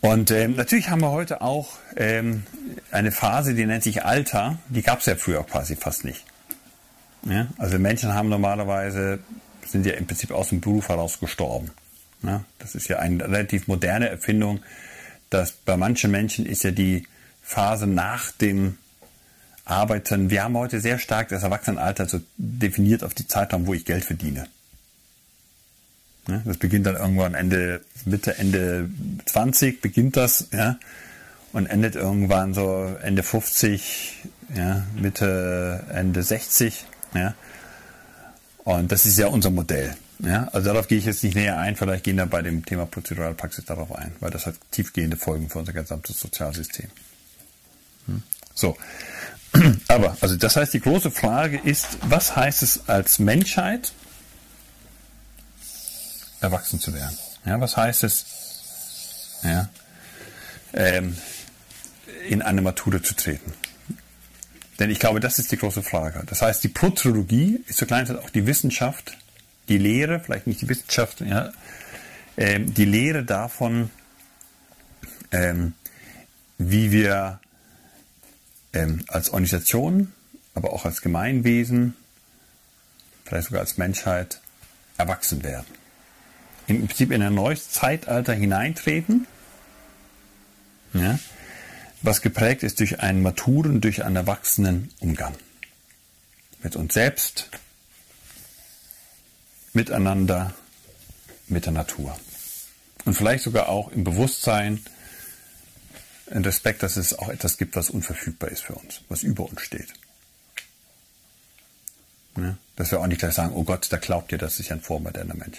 Und 0.00 0.30
ähm, 0.30 0.56
natürlich 0.56 0.88
haben 0.88 1.02
wir 1.02 1.10
heute 1.10 1.42
auch 1.42 1.68
ähm, 1.96 2.44
eine 2.90 3.12
Phase, 3.12 3.54
die 3.54 3.66
nennt 3.66 3.82
sich 3.82 4.04
Alter. 4.04 4.58
Die 4.68 4.82
gab 4.82 5.00
es 5.00 5.06
ja 5.06 5.14
früher 5.14 5.44
quasi 5.44 5.76
fast 5.76 6.04
nicht. 6.04 6.24
Ja? 7.24 7.48
Also 7.58 7.78
Menschen 7.78 8.14
haben 8.14 8.30
normalerweise, 8.30 9.20
sind 9.66 9.84
ja 9.84 9.92
im 9.92 10.06
Prinzip 10.06 10.30
aus 10.30 10.48
dem 10.48 10.60
Beruf 10.60 10.88
heraus 10.88 11.20
gestorben. 11.20 11.70
Ja? 12.22 12.44
Das 12.58 12.74
ist 12.74 12.88
ja 12.88 12.98
eine 12.98 13.24
relativ 13.24 13.68
moderne 13.68 14.08
Erfindung. 14.08 14.60
Dass 15.28 15.52
bei 15.52 15.76
manchen 15.76 16.10
Menschen 16.10 16.46
ist 16.46 16.64
ja 16.64 16.72
die 16.72 17.06
Phase 17.42 17.86
nach 17.86 18.32
dem 18.32 18.78
Arbeiten, 19.64 20.30
wir 20.30 20.42
haben 20.42 20.56
heute 20.56 20.80
sehr 20.80 20.98
stark 20.98 21.28
das 21.28 21.44
Erwachsenenalter 21.44 22.08
so 22.08 22.20
definiert 22.36 23.04
auf 23.04 23.14
die 23.14 23.28
Zeitraum, 23.28 23.66
wo 23.66 23.74
ich 23.74 23.84
Geld 23.84 24.04
verdiene. 24.04 24.48
Das 26.26 26.58
beginnt 26.58 26.86
dann 26.86 26.96
irgendwann 26.96 27.34
Ende, 27.34 27.80
Mitte, 28.04 28.38
Ende 28.38 28.90
20 29.26 29.80
beginnt 29.80 30.16
das, 30.16 30.48
ja, 30.52 30.78
und 31.52 31.66
endet 31.66 31.96
irgendwann 31.96 32.54
so 32.54 32.94
Ende 33.02 33.22
50, 33.22 34.18
ja, 34.54 34.84
Mitte, 35.00 35.84
Ende 35.92 36.22
60, 36.22 36.84
ja. 37.14 37.34
Und 38.64 38.92
das 38.92 39.06
ist 39.06 39.18
ja 39.18 39.26
unser 39.26 39.50
Modell. 39.50 39.96
Ja, 40.22 40.48
also 40.52 40.68
darauf 40.68 40.86
gehe 40.86 40.98
ich 40.98 41.06
jetzt 41.06 41.24
nicht 41.24 41.34
näher 41.34 41.58
ein, 41.58 41.76
vielleicht 41.76 42.04
gehen 42.04 42.16
wir 42.16 42.26
bei 42.26 42.42
dem 42.42 42.64
Thema 42.64 42.84
Prozeduralpraxis 42.84 43.64
darauf 43.64 43.94
ein, 43.94 44.12
weil 44.20 44.30
das 44.30 44.44
hat 44.46 44.54
tiefgehende 44.70 45.16
Folgen 45.16 45.48
für 45.48 45.60
unser 45.60 45.72
gesamtes 45.72 46.20
Sozialsystem. 46.20 46.88
Hm? 48.06 48.22
So. 48.54 48.76
Aber, 49.88 50.16
also 50.20 50.36
das 50.36 50.56
heißt, 50.56 50.74
die 50.74 50.80
große 50.80 51.10
Frage 51.10 51.58
ist, 51.58 51.98
was 52.02 52.36
heißt 52.36 52.62
es 52.62 52.88
als 52.88 53.18
Menschheit, 53.18 53.92
erwachsen 56.40 56.80
zu 56.80 56.94
werden. 56.94 57.16
Ja, 57.44 57.60
was 57.60 57.76
heißt 57.76 58.04
es, 58.04 58.26
ja, 59.42 59.68
ähm, 60.72 61.16
in 62.28 62.42
eine 62.42 62.62
Matura 62.62 63.02
zu 63.02 63.14
treten? 63.14 63.52
Denn 64.78 64.90
ich 64.90 64.98
glaube, 64.98 65.20
das 65.20 65.38
ist 65.38 65.52
die 65.52 65.56
große 65.56 65.82
Frage. 65.82 66.22
Das 66.26 66.42
heißt, 66.42 66.64
die 66.64 66.68
Protrologie 66.68 67.62
ist 67.66 67.78
zur 67.78 67.88
kleinen 67.88 68.06
Zeit 68.06 68.18
auch 68.18 68.30
die 68.30 68.46
Wissenschaft, 68.46 69.16
die 69.68 69.78
Lehre, 69.78 70.20
vielleicht 70.20 70.46
nicht 70.46 70.62
die 70.62 70.68
Wissenschaft, 70.68 71.20
ja, 71.20 71.52
ähm, 72.36 72.72
die 72.72 72.86
Lehre 72.86 73.24
davon, 73.24 73.90
ähm, 75.32 75.74
wie 76.56 76.92
wir 76.92 77.40
ähm, 78.72 79.04
als 79.08 79.30
Organisation, 79.30 80.12
aber 80.54 80.72
auch 80.72 80.84
als 80.84 81.02
Gemeinwesen, 81.02 81.94
vielleicht 83.24 83.48
sogar 83.48 83.60
als 83.60 83.76
Menschheit 83.76 84.40
erwachsen 84.96 85.42
werden 85.42 85.79
im 86.76 86.86
Prinzip 86.86 87.10
in 87.10 87.22
ein 87.22 87.34
neues 87.34 87.70
Zeitalter 87.70 88.32
hineintreten, 88.32 89.26
ja, 90.92 91.18
was 92.02 92.22
geprägt 92.22 92.62
ist 92.62 92.80
durch 92.80 93.00
einen 93.00 93.22
maturen, 93.22 93.80
durch 93.80 94.04
einen 94.04 94.16
erwachsenen 94.16 94.90
Umgang 95.00 95.34
mit 96.62 96.76
uns 96.76 96.94
selbst, 96.94 97.50
miteinander, 99.72 100.54
mit 101.48 101.66
der 101.66 101.72
Natur. 101.72 102.18
Und 103.04 103.14
vielleicht 103.14 103.44
sogar 103.44 103.68
auch 103.68 103.90
im 103.92 104.04
Bewusstsein, 104.04 104.80
im 106.26 106.42
Respekt, 106.42 106.82
dass 106.82 106.96
es 106.96 107.18
auch 107.18 107.28
etwas 107.28 107.58
gibt, 107.58 107.76
was 107.76 107.90
unverfügbar 107.90 108.50
ist 108.50 108.62
für 108.62 108.74
uns, 108.74 109.02
was 109.08 109.22
über 109.22 109.48
uns 109.48 109.60
steht. 109.62 109.92
Ja, 112.36 112.56
dass 112.76 112.90
wir 112.92 113.00
auch 113.00 113.06
nicht 113.06 113.18
gleich 113.18 113.34
sagen, 113.34 113.52
oh 113.54 113.64
Gott, 113.64 113.88
da 113.90 113.96
glaubt 113.96 114.32
ihr, 114.32 114.38
das 114.38 114.60
ist 114.60 114.70
ein 114.70 114.80
vormoderner 114.80 115.34
Mensch. 115.34 115.58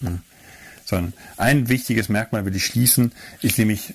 Ja. 0.00 0.18
Sondern 0.84 1.14
ein 1.36 1.68
wichtiges 1.68 2.08
Merkmal 2.08 2.44
will 2.44 2.54
ich 2.54 2.64
schließen, 2.64 3.12
ist 3.42 3.58
nämlich, 3.58 3.94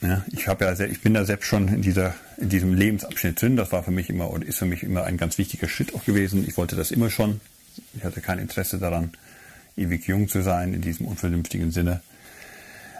ja, 0.00 0.24
ich 0.32 0.48
habe 0.48 0.64
ja, 0.64 0.78
ich 0.86 1.00
bin 1.00 1.14
da 1.14 1.24
selbst 1.24 1.46
schon 1.46 1.68
in 1.68 1.82
dieser, 1.82 2.14
in 2.38 2.48
diesem 2.48 2.74
Lebensabschnitt 2.74 3.40
drin. 3.40 3.56
Das 3.56 3.70
war 3.70 3.84
für 3.84 3.92
mich 3.92 4.10
immer 4.10 4.28
und 4.30 4.44
ist 4.44 4.58
für 4.58 4.66
mich 4.66 4.82
immer 4.82 5.04
ein 5.04 5.16
ganz 5.16 5.38
wichtiger 5.38 5.68
Schritt 5.68 5.94
auch 5.94 6.04
gewesen. 6.04 6.44
Ich 6.46 6.56
wollte 6.56 6.74
das 6.74 6.90
immer 6.90 7.10
schon. 7.10 7.40
Ich 7.94 8.04
hatte 8.04 8.20
kein 8.20 8.38
Interesse 8.38 8.78
daran, 8.78 9.12
ewig 9.76 10.06
jung 10.06 10.28
zu 10.28 10.42
sein 10.42 10.74
in 10.74 10.80
diesem 10.80 11.06
unvernünftigen 11.06 11.70
Sinne. 11.70 12.02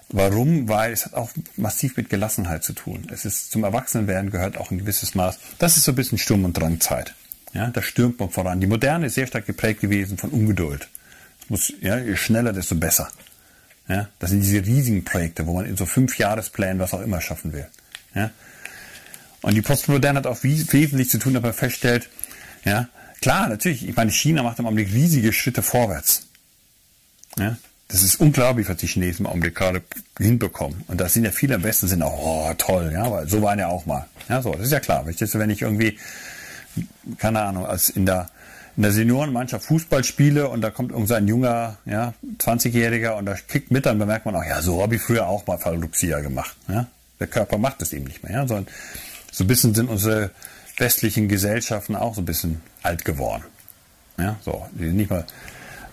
Warum? 0.08 0.68
Weil 0.68 0.92
es 0.92 1.06
hat 1.06 1.14
auch 1.14 1.30
massiv 1.56 1.96
mit 1.96 2.10
Gelassenheit 2.10 2.62
zu 2.62 2.74
tun. 2.74 3.08
Es 3.10 3.24
ist 3.24 3.50
zum 3.50 3.64
Erwachsenwerden 3.64 4.30
gehört 4.30 4.56
auch 4.56 4.70
ein 4.70 4.78
gewisses 4.78 5.14
Maß. 5.14 5.38
Das 5.58 5.76
ist 5.76 5.84
so 5.84 5.92
ein 5.92 5.96
bisschen 5.96 6.18
Sturm- 6.18 6.44
und 6.44 6.56
Drangzeit. 6.56 7.14
Ja, 7.54 7.68
da 7.68 7.82
stürmt 7.82 8.20
man 8.20 8.30
voran. 8.30 8.60
Die 8.60 8.66
Moderne 8.66 9.06
ist 9.06 9.14
sehr 9.14 9.26
stark 9.26 9.46
geprägt 9.46 9.80
gewesen 9.80 10.16
von 10.16 10.30
Ungeduld 10.30 10.88
muss, 11.50 11.72
ja, 11.80 11.98
je 11.98 12.16
schneller, 12.16 12.52
desto 12.52 12.74
besser. 12.74 13.08
Ja, 13.88 14.08
das 14.18 14.30
sind 14.30 14.40
diese 14.40 14.64
riesigen 14.64 15.04
Projekte, 15.04 15.46
wo 15.46 15.54
man 15.54 15.66
in 15.66 15.76
so 15.76 15.86
fünf 15.86 16.16
Jahresplänen 16.18 16.78
was 16.78 16.94
auch 16.94 17.00
immer 17.00 17.20
schaffen 17.20 17.52
will. 17.52 17.66
Ja. 18.14 18.30
Und 19.42 19.54
die 19.54 19.62
Postmoderne 19.62 20.18
hat 20.18 20.26
auch 20.26 20.42
wesentlich 20.42 21.10
zu 21.10 21.18
tun, 21.18 21.34
dass 21.34 21.42
man 21.42 21.52
feststellt, 21.52 22.08
ja, 22.64 22.88
klar, 23.20 23.48
natürlich, 23.48 23.88
ich 23.88 23.96
meine, 23.96 24.12
China 24.12 24.42
macht 24.44 24.58
im 24.60 24.66
Augenblick 24.66 24.92
riesige 24.92 25.32
Schritte 25.32 25.62
vorwärts. 25.62 26.28
Ja, 27.38 27.56
das 27.88 28.02
ist 28.02 28.16
unglaublich, 28.16 28.68
was 28.68 28.76
die 28.76 28.86
Chinesen 28.86 29.26
im 29.26 29.30
Augenblick 29.30 29.54
gerade 29.54 29.82
hinbekommen. 30.18 30.84
Und 30.86 31.00
da 31.00 31.08
sind 31.08 31.24
ja 31.24 31.30
viele 31.30 31.56
am 31.56 31.62
besten 31.62 31.88
sind 31.88 32.02
auch, 32.02 32.18
oh, 32.50 32.54
toll, 32.56 32.90
ja, 32.92 33.10
weil 33.10 33.28
so 33.28 33.42
waren 33.42 33.58
ja 33.58 33.66
auch 33.66 33.84
mal. 33.84 34.06
Ja, 34.28 34.40
so, 34.40 34.52
das 34.52 34.66
ist 34.66 34.72
ja 34.72 34.80
klar. 34.80 35.04
Wenn 35.06 35.50
ich 35.50 35.62
irgendwie, 35.62 35.98
keine 37.18 37.42
Ahnung, 37.42 37.66
als 37.66 37.90
in 37.90 38.06
der, 38.06 38.30
in 38.76 38.82
der 38.82 38.92
Seniorenmannschaft 38.92 39.66
Fußball 39.66 40.02
spiele 40.02 40.48
und 40.48 40.62
da 40.62 40.70
kommt 40.70 40.92
irgend 40.92 41.08
so 41.08 41.14
ein 41.14 41.28
junger, 41.28 41.76
ja, 41.84 42.14
20-Jähriger 42.38 43.12
und 43.12 43.26
da 43.26 43.34
kickt 43.34 43.70
mit, 43.70 43.84
dann 43.84 43.98
bemerkt 43.98 44.24
man 44.24 44.34
auch, 44.34 44.44
ja, 44.44 44.62
so 44.62 44.82
habe 44.82 44.96
ich 44.96 45.02
früher 45.02 45.26
auch 45.26 45.46
mal 45.46 45.58
Fallluxia 45.58 46.20
gemacht. 46.20 46.56
Ja? 46.68 46.86
Der 47.20 47.26
Körper 47.26 47.58
macht 47.58 47.82
das 47.82 47.92
eben 47.92 48.04
nicht 48.04 48.22
mehr. 48.22 48.32
Ja? 48.32 48.46
So 48.46 48.54
ein 48.54 48.66
bisschen 49.46 49.74
sind 49.74 49.90
unsere 49.90 50.30
westlichen 50.78 51.28
Gesellschaften 51.28 51.96
auch 51.96 52.14
so 52.14 52.22
ein 52.22 52.24
bisschen 52.24 52.62
alt 52.82 53.04
geworden. 53.04 53.44
Ja, 54.18 54.36
so, 54.42 54.66
nicht 54.74 55.10
mal. 55.10 55.26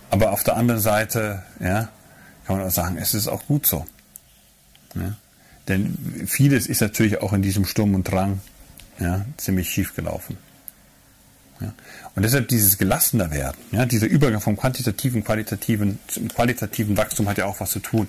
Aber 0.09 0.31
auf 0.31 0.43
der 0.43 0.55
anderen 0.55 0.81
Seite, 0.81 1.43
ja, 1.59 1.89
kann 2.45 2.57
man 2.57 2.67
auch 2.67 2.71
sagen, 2.71 2.97
es 2.97 3.13
ist 3.13 3.27
auch 3.27 3.45
gut 3.45 3.65
so. 3.65 3.85
Ja? 4.95 5.15
Denn 5.67 6.25
vieles 6.27 6.65
ist 6.65 6.81
natürlich 6.81 7.21
auch 7.21 7.33
in 7.33 7.41
diesem 7.41 7.65
Sturm 7.65 7.93
und 7.93 8.03
Drang 8.05 8.39
ja, 8.99 9.25
ziemlich 9.37 9.69
schief 9.69 9.95
gelaufen. 9.95 10.37
Ja. 11.61 11.73
Und 12.15 12.23
deshalb 12.23 12.47
dieses 12.47 12.77
gelassener 12.77 13.31
werden, 13.31 13.57
ja, 13.71 13.85
dieser 13.85 14.07
Übergang 14.07 14.39
vom 14.39 14.55
quantitativen, 14.55 15.23
qualitativen 15.23 15.99
zum 16.07 16.29
qualitativen 16.29 16.95
Wachstum 16.95 17.27
hat 17.27 17.37
ja 17.37 17.45
auch 17.45 17.59
was 17.59 17.71
zu 17.71 17.79
tun, 17.79 18.07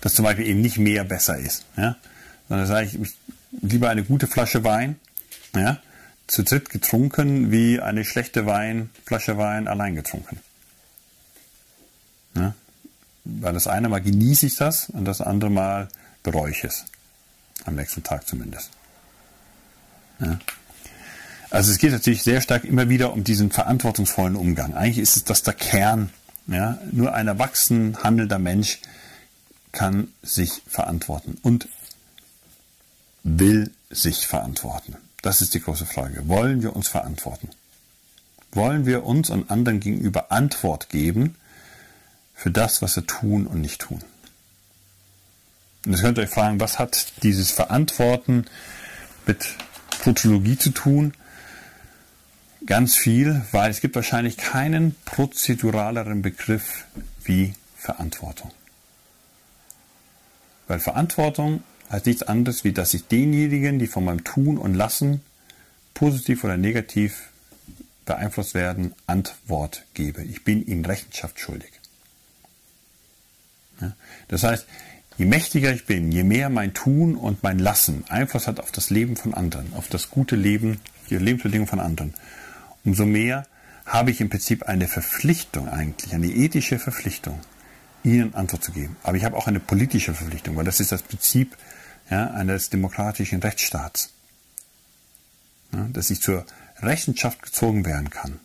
dass 0.00 0.14
zum 0.14 0.24
Beispiel 0.24 0.46
eben 0.46 0.60
nicht 0.60 0.78
mehr 0.78 1.04
besser 1.04 1.36
ist. 1.38 1.64
Ja. 1.76 1.96
Sondern 2.48 2.66
sage 2.66 2.86
ich, 2.86 3.16
lieber 3.60 3.90
eine 3.90 4.04
gute 4.04 4.26
Flasche 4.26 4.62
Wein, 4.64 4.96
ja, 5.54 5.80
zu 6.26 6.44
dritt 6.44 6.70
getrunken, 6.70 7.50
wie 7.50 7.80
eine 7.80 8.04
schlechte 8.04 8.46
Wein, 8.46 8.90
Flasche 9.04 9.36
Wein 9.36 9.68
allein 9.68 9.94
getrunken. 9.94 10.38
Ja. 12.34 12.54
Weil 13.24 13.52
das 13.52 13.66
eine 13.66 13.88
Mal 13.88 14.00
genieße 14.00 14.46
ich 14.46 14.56
das 14.56 14.88
und 14.90 15.04
das 15.04 15.20
andere 15.20 15.50
Mal 15.50 15.88
bereue 16.22 16.52
ich 16.52 16.64
es. 16.64 16.84
Am 17.64 17.74
nächsten 17.74 18.02
Tag 18.02 18.26
zumindest. 18.26 18.70
Ja. 20.20 20.38
Also 21.52 21.70
es 21.70 21.76
geht 21.76 21.92
natürlich 21.92 22.22
sehr 22.22 22.40
stark 22.40 22.64
immer 22.64 22.88
wieder 22.88 23.12
um 23.12 23.24
diesen 23.24 23.50
verantwortungsvollen 23.50 24.36
Umgang. 24.36 24.72
Eigentlich 24.72 24.96
ist 24.96 25.18
es 25.18 25.24
das 25.24 25.42
der 25.42 25.52
Kern. 25.52 26.08
Ja? 26.46 26.78
Nur 26.90 27.12
ein 27.12 27.28
erwachsen 27.28 28.02
handelnder 28.02 28.38
Mensch 28.38 28.78
kann 29.70 30.08
sich 30.22 30.62
verantworten 30.66 31.36
und 31.42 31.68
will 33.22 33.70
sich 33.90 34.26
verantworten. 34.26 34.96
Das 35.20 35.42
ist 35.42 35.52
die 35.52 35.60
große 35.60 35.84
Frage. 35.84 36.26
Wollen 36.26 36.62
wir 36.62 36.74
uns 36.74 36.88
verantworten? 36.88 37.50
Wollen 38.52 38.86
wir 38.86 39.04
uns 39.04 39.28
und 39.28 39.50
anderen 39.50 39.78
gegenüber 39.78 40.32
Antwort 40.32 40.88
geben 40.88 41.36
für 42.34 42.50
das, 42.50 42.80
was 42.80 42.96
wir 42.96 43.06
tun 43.06 43.46
und 43.46 43.60
nicht 43.60 43.82
tun? 43.82 44.02
Und 45.84 45.92
jetzt 45.92 46.00
könnt 46.00 46.16
ihr 46.16 46.24
euch 46.24 46.30
fragen, 46.30 46.60
was 46.60 46.78
hat 46.78 47.12
dieses 47.22 47.50
Verantworten 47.50 48.46
mit 49.26 49.54
Prozedurologie 50.00 50.56
zu 50.56 50.70
tun? 50.70 51.12
Ganz 52.66 52.96
viel, 52.96 53.42
weil 53.50 53.70
es 53.70 53.80
gibt 53.80 53.96
wahrscheinlich 53.96 54.36
keinen 54.36 54.94
prozeduraleren 55.04 56.22
Begriff 56.22 56.84
wie 57.24 57.54
Verantwortung. 57.76 58.52
Weil 60.68 60.78
Verantwortung 60.78 61.62
heißt 61.90 62.06
nichts 62.06 62.22
anderes, 62.22 62.64
wie 62.64 62.72
dass 62.72 62.94
ich 62.94 63.06
denjenigen, 63.06 63.78
die 63.78 63.88
von 63.88 64.04
meinem 64.04 64.24
Tun 64.24 64.58
und 64.58 64.74
Lassen 64.74 65.22
positiv 65.94 66.44
oder 66.44 66.56
negativ 66.56 67.30
beeinflusst 68.04 68.54
werden, 68.54 68.94
Antwort 69.06 69.84
gebe. 69.94 70.22
Ich 70.22 70.44
bin 70.44 70.64
ihnen 70.66 70.84
Rechenschaft 70.84 71.40
schuldig. 71.40 71.70
Das 74.28 74.44
heißt, 74.44 74.66
je 75.18 75.26
mächtiger 75.26 75.72
ich 75.72 75.86
bin, 75.86 76.12
je 76.12 76.22
mehr 76.22 76.48
mein 76.48 76.74
Tun 76.74 77.16
und 77.16 77.42
mein 77.42 77.58
Lassen 77.58 78.04
Einfluss 78.08 78.46
hat 78.46 78.60
auf 78.60 78.70
das 78.70 78.90
Leben 78.90 79.16
von 79.16 79.34
anderen, 79.34 79.72
auf 79.74 79.88
das 79.88 80.10
gute 80.10 80.36
Leben, 80.36 80.80
die 81.10 81.16
Lebensbedingungen 81.16 81.68
von 81.68 81.80
anderen, 81.80 82.14
umso 82.84 83.06
mehr 83.06 83.46
habe 83.86 84.10
ich 84.10 84.20
im 84.20 84.30
Prinzip 84.30 84.64
eine 84.64 84.88
Verpflichtung 84.88 85.68
eigentlich, 85.68 86.14
eine 86.14 86.28
ethische 86.28 86.78
Verpflichtung, 86.78 87.40
ihnen 88.04 88.34
Antwort 88.34 88.64
zu 88.64 88.72
geben. 88.72 88.96
Aber 89.02 89.16
ich 89.16 89.24
habe 89.24 89.36
auch 89.36 89.46
eine 89.46 89.60
politische 89.60 90.14
Verpflichtung, 90.14 90.56
weil 90.56 90.64
das 90.64 90.80
ist 90.80 90.92
das 90.92 91.02
Prinzip 91.02 91.56
ja, 92.10 92.30
eines 92.30 92.70
demokratischen 92.70 93.40
Rechtsstaats. 93.40 94.10
Ja, 95.72 95.88
dass 95.92 96.10
ich 96.10 96.20
zur 96.20 96.46
Rechenschaft 96.80 97.42
gezogen 97.42 97.84
werden 97.84 98.10
kann 98.10 98.40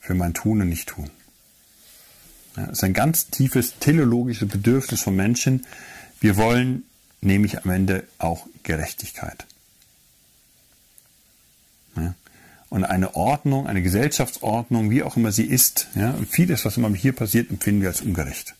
für 0.00 0.14
mein 0.14 0.34
Tun 0.34 0.60
und 0.60 0.68
Nicht-Tun. 0.68 1.10
Ja, 2.56 2.66
das 2.66 2.78
ist 2.78 2.84
ein 2.84 2.94
ganz 2.94 3.28
tiefes 3.28 3.78
teleologisches 3.78 4.48
Bedürfnis 4.48 5.02
von 5.02 5.16
Menschen. 5.16 5.66
Wir 6.20 6.36
wollen 6.36 6.84
nämlich 7.20 7.64
am 7.64 7.70
Ende 7.70 8.06
auch 8.18 8.46
Gerechtigkeit. 8.62 9.46
Ja, 11.96 12.14
und 12.72 12.84
eine 12.84 13.16
Ordnung, 13.16 13.66
eine 13.66 13.82
Gesellschaftsordnung, 13.82 14.88
wie 14.88 15.02
auch 15.02 15.18
immer 15.18 15.30
sie 15.30 15.44
ist, 15.44 15.88
ja, 15.94 16.14
vieles, 16.30 16.64
was 16.64 16.78
immer 16.78 16.88
hier 16.94 17.12
passiert, 17.12 17.50
empfinden 17.50 17.82
wir 17.82 17.90
als 17.90 18.00
ungerecht. 18.00 18.54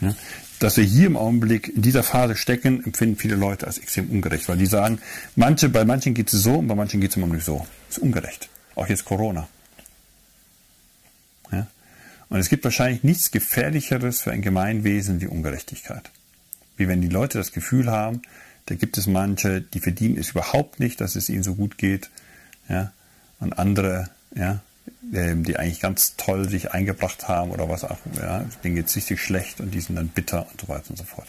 Ja, 0.00 0.14
dass 0.60 0.76
wir 0.76 0.84
hier 0.84 1.08
im 1.08 1.16
Augenblick 1.16 1.74
in 1.74 1.82
dieser 1.82 2.04
Phase 2.04 2.36
stecken, 2.36 2.84
empfinden 2.84 3.16
viele 3.16 3.34
Leute 3.34 3.66
als 3.66 3.78
extrem 3.78 4.10
ungerecht, 4.10 4.48
weil 4.48 4.58
die 4.58 4.66
sagen, 4.66 5.00
manche, 5.34 5.68
bei 5.68 5.84
manchen 5.84 6.14
geht 6.14 6.32
es 6.32 6.40
so 6.40 6.58
und 6.58 6.68
bei 6.68 6.76
manchen 6.76 7.00
geht 7.00 7.10
es 7.10 7.16
immer 7.16 7.26
nicht 7.26 7.44
so. 7.44 7.66
Das 7.88 7.98
ist 7.98 8.02
ungerecht. 8.04 8.48
Auch 8.76 8.86
jetzt 8.86 9.04
Corona. 9.04 9.48
Ja? 11.50 11.66
Und 12.28 12.38
es 12.38 12.48
gibt 12.48 12.62
wahrscheinlich 12.62 13.02
nichts 13.02 13.32
Gefährlicheres 13.32 14.20
für 14.20 14.30
ein 14.30 14.40
Gemeinwesen 14.40 15.20
wie 15.20 15.26
Ungerechtigkeit. 15.26 16.12
Wie 16.76 16.86
wenn 16.86 17.02
die 17.02 17.08
Leute 17.08 17.38
das 17.38 17.50
Gefühl 17.50 17.90
haben, 17.90 18.22
da 18.66 18.76
gibt 18.76 18.98
es 18.98 19.08
manche, 19.08 19.62
die 19.62 19.80
verdienen 19.80 20.16
es 20.16 20.30
überhaupt 20.30 20.78
nicht, 20.78 21.00
dass 21.00 21.16
es 21.16 21.28
ihnen 21.28 21.42
so 21.42 21.56
gut 21.56 21.76
geht. 21.76 22.08
Ja? 22.68 22.92
Und 23.38 23.58
andere, 23.58 24.08
ja, 24.34 24.60
ähm, 25.12 25.44
die 25.44 25.56
eigentlich 25.56 25.80
ganz 25.80 26.16
toll 26.16 26.48
sich 26.48 26.72
eingebracht 26.72 27.28
haben 27.28 27.50
oder 27.50 27.68
was 27.68 27.84
auch, 27.84 27.98
ja, 28.16 28.44
denen 28.64 28.76
geht 28.76 28.86
es 28.86 28.96
richtig 28.96 29.20
schlecht 29.20 29.60
und 29.60 29.72
die 29.72 29.80
sind 29.80 29.96
dann 29.96 30.08
bitter 30.08 30.46
und 30.50 30.60
so 30.60 30.68
weiter 30.68 30.90
und 30.90 30.96
so 30.96 31.04
fort. 31.04 31.28